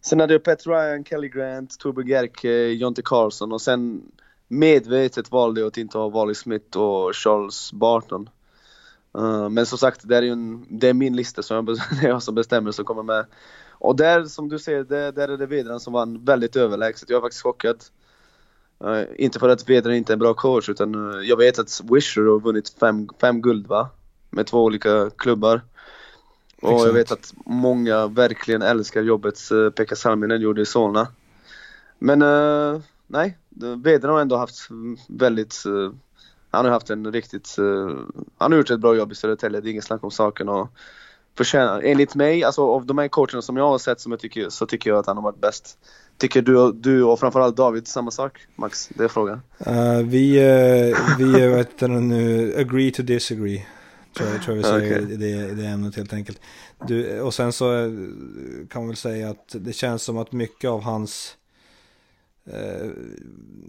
[0.00, 4.02] Sen hade jag Pat Ryan, Kelly Grant, Torbjörn Gerke, Jonte Karlsson och sen
[4.48, 8.30] medvetet valde jag att inte ha Wally Smith och Charles Barton.
[9.18, 11.66] Uh, men som sagt, det är, en, det är min lista som jag,
[12.00, 13.26] det är jag som bestämmer som kommer med.
[13.70, 17.10] Och där som du ser, det, där är det Vedran som vann väldigt överlägset.
[17.10, 17.84] Jag är faktiskt chockad.
[18.84, 21.58] Uh, eh, inte för att Vedran inte är en bra coach utan uh, jag vet
[21.58, 23.88] att Wisher har vunnit fem, fem guld va?
[24.30, 25.60] Med två olika klubbar.
[26.60, 26.86] Och Exakt.
[26.86, 31.08] jag vet att många verkligen älskar jobbet uh, Pekka Salminen gjorde i Solna.
[31.98, 33.38] Men uh, nej,
[33.84, 34.68] Vedran har ändå haft
[35.08, 35.64] väldigt
[36.52, 37.56] han har haft en riktigt,
[38.38, 40.48] han har gjort ett bra jobb i Södertälje, det är inget snack om saken.
[40.48, 40.68] Och
[41.36, 44.48] förtjänar, enligt mig, alltså av de här coacherna som jag har sett som jag tycker,
[44.48, 45.78] så tycker jag att han har varit bäst.
[46.18, 48.88] Tycker du, du och framförallt David samma sak, Max?
[48.88, 49.40] Det är frågan.
[49.66, 53.66] Uh, vi, uh, vi vet nu, agree to disagree.
[54.20, 55.14] Tror jag, tror jag vi säger okay.
[55.14, 56.40] i, det, i det ämnet helt enkelt.
[56.86, 57.90] Du, och sen så eh,
[58.70, 61.36] kan man väl säga att det känns som att mycket av hans
[62.44, 62.90] eh,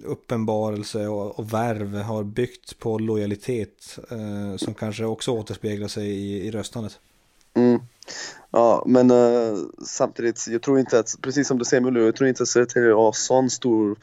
[0.04, 6.48] uppenbarelse och, och värv har byggt på lojalitet eh, som kanske också återspeglar sig i,
[6.48, 7.00] i röstandet.
[7.54, 7.80] Mm.
[8.52, 12.30] Ja, men uh, samtidigt, jag tror inte att, precis som du säger Mulle, jag tror
[12.30, 13.98] inte att Södertälje har sån stor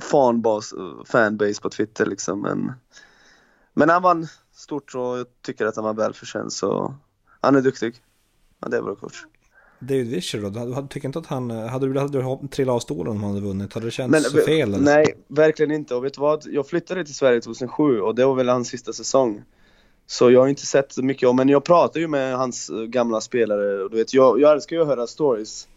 [0.00, 0.74] fanbas,
[1.06, 2.40] fanbase på Twitter liksom.
[2.40, 2.72] Men,
[3.74, 4.26] men han vann
[4.62, 6.94] stort och jag tycker att han var välförtjänt så
[7.40, 7.94] han är duktig.
[8.60, 9.24] Han är bra coach.
[9.78, 10.48] David Vischer då?
[10.48, 13.74] Du hade, tycker inte att han, hade du, trillat av stolen om han hade vunnit?
[13.74, 14.74] Hade det känts men, fel?
[14.74, 14.84] Eller?
[14.84, 15.94] Nej, verkligen inte.
[15.94, 16.46] Och vet du vad?
[16.46, 19.42] Jag flyttade till Sverige 2007 och det var väl hans sista säsong.
[20.06, 22.82] Så jag har inte sett så mycket om, men jag pratar ju med hans eh,
[22.82, 23.88] gamla spelare.
[23.88, 25.68] Du vet, jag, jag älskar ju att höra stories.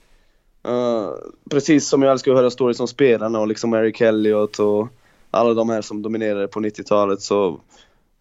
[0.67, 1.09] Uh,
[1.49, 4.87] precis som jag älskar att höra stories om spelarna och liksom Eric Elliott och
[5.31, 7.21] alla de här som dominerade på 90-talet.
[7.21, 7.59] Så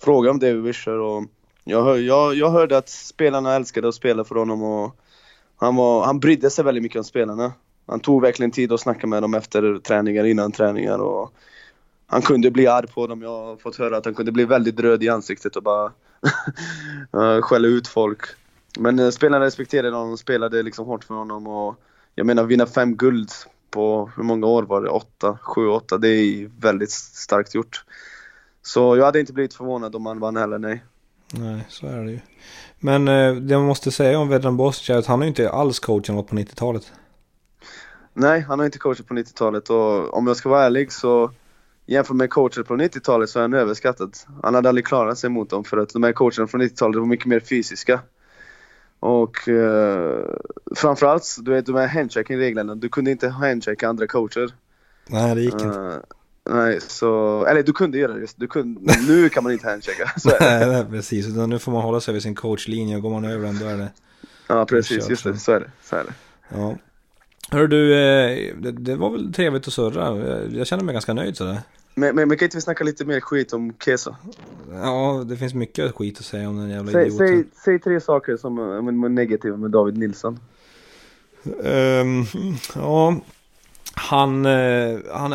[0.02, 1.24] fråga om David Wisher och
[1.64, 4.96] jag, hör, jag, jag hörde att spelarna älskade att spela för honom och
[5.56, 7.52] han, var, han brydde sig väldigt mycket om spelarna.
[7.86, 11.32] Han tog verkligen tid att snacka med dem efter träningar, innan träningar och
[12.06, 13.22] han kunde bli arg på dem.
[13.22, 15.86] Jag har fått höra att han kunde bli väldigt röd i ansiktet och bara
[17.12, 18.20] eh, skälla ut folk.
[18.78, 21.74] Men eh, spelarna respekterade honom, spelade liksom hårt för honom och
[22.14, 23.30] jag menar vinna fem guld
[23.70, 24.88] på, hur många år var det?
[24.88, 25.38] Åtta?
[25.42, 25.98] Sju, åtta?
[25.98, 27.84] Det är väldigt starkt gjort.
[28.66, 30.84] Så jag hade inte blivit förvånad om han vann heller, nej.
[31.32, 32.20] Nej, så är det ju.
[32.80, 35.78] Men eh, det man måste säga om Vedran Bosic är att han har inte alls
[35.78, 36.92] coachat på 90-talet.
[38.12, 41.30] Nej, han har inte coachat på 90-talet och om jag ska vara ärlig så
[41.86, 44.16] jämfört med coacher på 90-talet så är han överskattad.
[44.42, 47.06] Han hade aldrig klarat sig mot dem för att de här coacherna från 90-talet var
[47.06, 48.00] mycket mer fysiska.
[49.00, 50.24] Och uh,
[50.76, 52.74] framförallt, du vet de här handchecking-reglerna.
[52.74, 54.54] Du kunde inte handchecka andra coacher.
[55.08, 55.78] Nej, det gick inte.
[55.78, 55.96] Uh,
[56.50, 57.44] nej, så...
[57.44, 58.32] Eller du kunde göra det.
[58.36, 60.10] Du kunde, nu kan man inte handchecka.
[60.40, 61.28] nej, nej, precis.
[61.28, 63.66] Utan nu får man hålla sig vid sin coachlinje och går man över den då
[63.66, 63.88] är det...
[64.46, 65.10] Ja, precis.
[65.10, 65.36] Just det.
[65.36, 65.70] Så är det.
[65.82, 66.12] Så är det.
[66.48, 66.76] Ja.
[67.50, 70.18] Hör du, eh, det, det, var väl trevligt att surra.
[70.48, 71.58] Jag känner mig ganska nöjd sådär.
[71.94, 74.16] Men, men, men kan inte vi snacka lite mer skit om Kesa?
[74.70, 77.28] Ja, det finns mycket skit att säga om den jävla säg, idioten.
[77.28, 80.38] Säg, säg tre saker som är negativa med David Nilsson.
[81.44, 82.26] Um,
[82.74, 83.16] ja,
[83.94, 85.32] han, uh, han,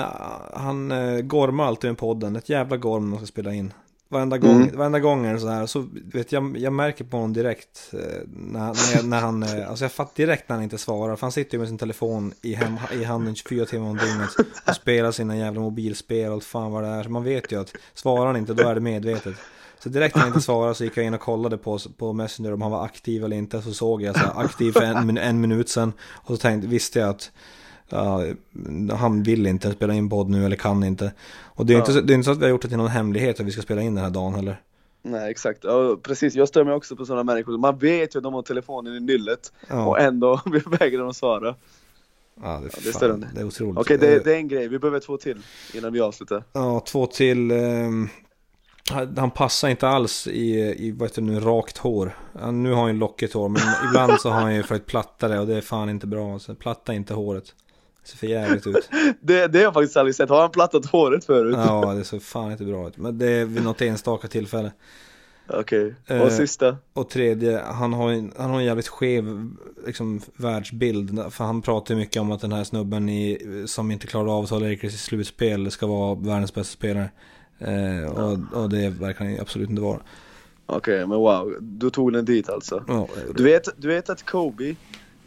[0.54, 2.36] han uh, gormar alltid med podden.
[2.36, 3.74] Ett jävla gorm man ska spela in.
[4.12, 4.78] Varenda gång, mm.
[4.78, 5.66] varenda gång är det så här.
[5.66, 7.94] Så vet jag, jag märker på honom direkt.
[7.94, 11.16] Eh, när, när, när han, eh, alltså jag fattar direkt när han inte svarar.
[11.16, 14.30] För han sitter ju med sin telefon i, hem, i handen 24 timmar om dygnet.
[14.66, 17.04] Och spelar sina jävla mobilspel och allt fan vad det är.
[17.04, 19.36] Så man vet ju att svarar han inte då är det medvetet.
[19.84, 22.54] Så direkt när han inte svarade så gick jag in och kollade på, på Messenger
[22.54, 23.62] om han var aktiv eller inte.
[23.62, 25.94] Så såg jag så här, aktiv för en, en minut sedan.
[26.16, 27.32] Och så tänkte, visste jag att
[27.90, 28.24] ja,
[28.96, 31.14] han vill inte spela in podd nu eller kan inte.
[31.44, 31.86] Och det är, ja.
[31.86, 33.52] inte, det är inte så att vi har gjort det till någon hemlighet att vi
[33.52, 34.62] ska spela in den här dagen heller.
[35.02, 36.36] Nej exakt, ja, precis.
[36.36, 37.58] Jag stör mig också på sådana människor.
[37.58, 39.86] Man vet ju att de har telefonen i nyllet ja.
[39.86, 40.42] och ändå
[40.80, 41.56] vägrar de svara.
[42.44, 43.30] Ja, det, ja, det är.
[43.34, 43.78] Det är otroligt.
[43.78, 44.68] Okej, det, det, är en grej.
[44.68, 45.42] Vi behöver två till
[45.74, 46.44] innan vi avslutar.
[46.54, 47.52] Ja, två till.
[47.52, 48.10] Um,
[49.18, 52.18] han passar inte alls i, i vad heter det nu, rakt hår.
[52.52, 55.40] nu har han ju lockigt hår, men ibland så har han ju för ett plattare
[55.40, 56.34] och det är fan inte bra.
[56.34, 57.56] Alltså, platta inte håret.
[58.10, 58.90] Det ser för jävligt ut.
[59.22, 60.30] det, det har jag faktiskt aldrig sett.
[60.30, 61.56] Har han plattat håret förut?
[61.58, 62.98] ja, det ser fan inte bra ut.
[62.98, 64.72] Men det är vid något enstaka tillfälle.
[65.48, 66.20] Okej, okay.
[66.20, 66.78] och eh, sista?
[66.94, 69.50] Och tredje, han har, en, han har en jävligt skev
[69.86, 71.34] liksom, världsbild.
[71.34, 74.44] För han pratar ju mycket om att den här snubben i, som inte klarar av
[74.44, 77.10] att ta Lakers i slutspel ska vara världens bästa spelare.
[77.60, 80.00] Eh, och, och det verkar han absolut inte vara.
[80.66, 81.58] Okej, okay, men wow.
[81.62, 82.84] Du tog den dit alltså.
[82.88, 84.76] Ja, du, vet, du vet att Kobe,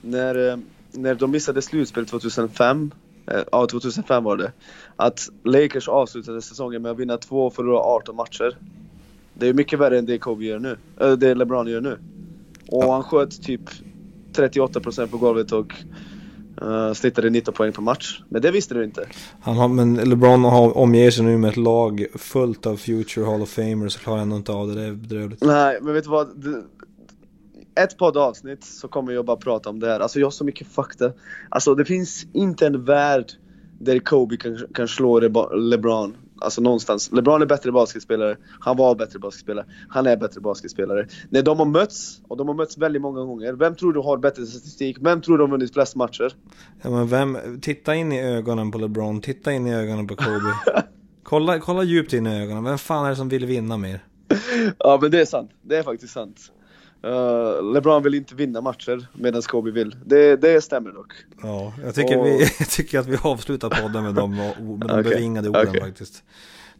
[0.01, 0.57] när eh,
[0.93, 2.90] när de missade slutspel 2005,
[3.26, 4.53] eh, ja 2005 var det,
[4.97, 8.57] att Lakers avslutade säsongen med att vinna två och förlora 18 matcher.
[9.34, 11.99] Det är mycket värre än det Kobe gör nu, äh, det LeBron gör nu.
[12.68, 13.61] Och han sköt typ
[14.32, 15.74] 38% på golvet och
[16.62, 18.22] uh, snittade 19 poäng per match.
[18.28, 19.07] Men det visste du inte.
[19.40, 23.43] Han har, men LeBron har omger sig nu med ett lag fullt av future Hall
[23.43, 24.74] of Famers och klarar ändå inte av det.
[24.74, 25.45] Det är bedrövligt.
[25.45, 26.28] Nej, men vet du vad?
[27.75, 30.01] Ett poddavsnitt så kommer jag bara prata om det här.
[30.01, 31.12] Alltså jag har så mycket fakta.
[31.49, 33.33] Alltså det finns inte en värld
[33.79, 35.20] där Kobe kan, kan slå
[35.55, 36.16] LeBron.
[36.41, 37.12] Alltså någonstans.
[37.12, 38.37] LeBron är bättre basketspelare.
[38.61, 39.66] Han var bättre basketspelare.
[39.89, 41.07] Han är bättre basketspelare.
[41.31, 43.53] När de har mötts, och de har mötts väldigt många gånger.
[43.53, 44.97] Vem tror du har bättre statistik?
[45.01, 46.37] Vem tror du har vunnit flest matcher?
[46.83, 49.20] Ja men vem, titta in i ögonen på LeBron.
[49.20, 50.55] Titta in i ögonen på Kobe.
[51.23, 52.64] kolla, kolla djupt in i ögonen.
[52.64, 54.05] Vem fan är det som vill vinna mer?
[54.79, 55.51] ja men det är sant.
[55.62, 56.53] Det är faktiskt sant.
[57.05, 59.96] Uh, LeBron vill inte vinna matcher medan Kobe vill.
[60.05, 61.12] Det, det stämmer dock.
[61.42, 62.26] Ja, jag tycker, och...
[62.26, 65.03] vi, jag tycker att vi avslutar podden med de, med de okay.
[65.03, 65.80] bevingade orden okay.
[65.80, 66.24] faktiskt.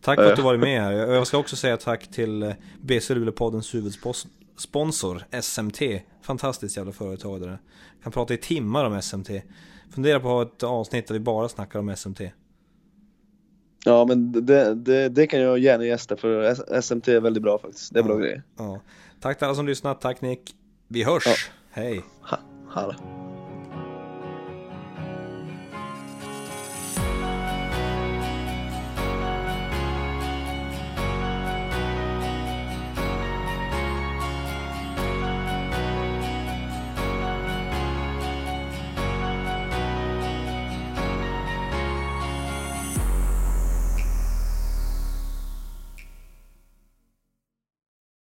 [0.00, 0.92] Tack för att du varit med här.
[0.92, 5.80] Jag ska också säga tack till eh, BC Luleå-poddens huvudsponsor SMT.
[6.22, 7.58] Fantastiskt jävla företag där.
[8.02, 9.30] Kan prata i timmar om SMT.
[9.94, 12.20] Fundera på att ha ett avsnitt där vi bara snackar om SMT.
[13.84, 17.94] Ja men det, det, det kan jag gärna gästa för SMT är väldigt bra faktiskt.
[17.94, 18.42] Det är bra grejer.
[18.56, 18.80] Ja.
[19.22, 20.54] Tack till alla som lyssnat, tack Nick.
[20.88, 21.26] Vi hörs.
[21.26, 21.34] Ja.
[21.70, 22.02] Hej.
[22.22, 22.94] Ha, hallå.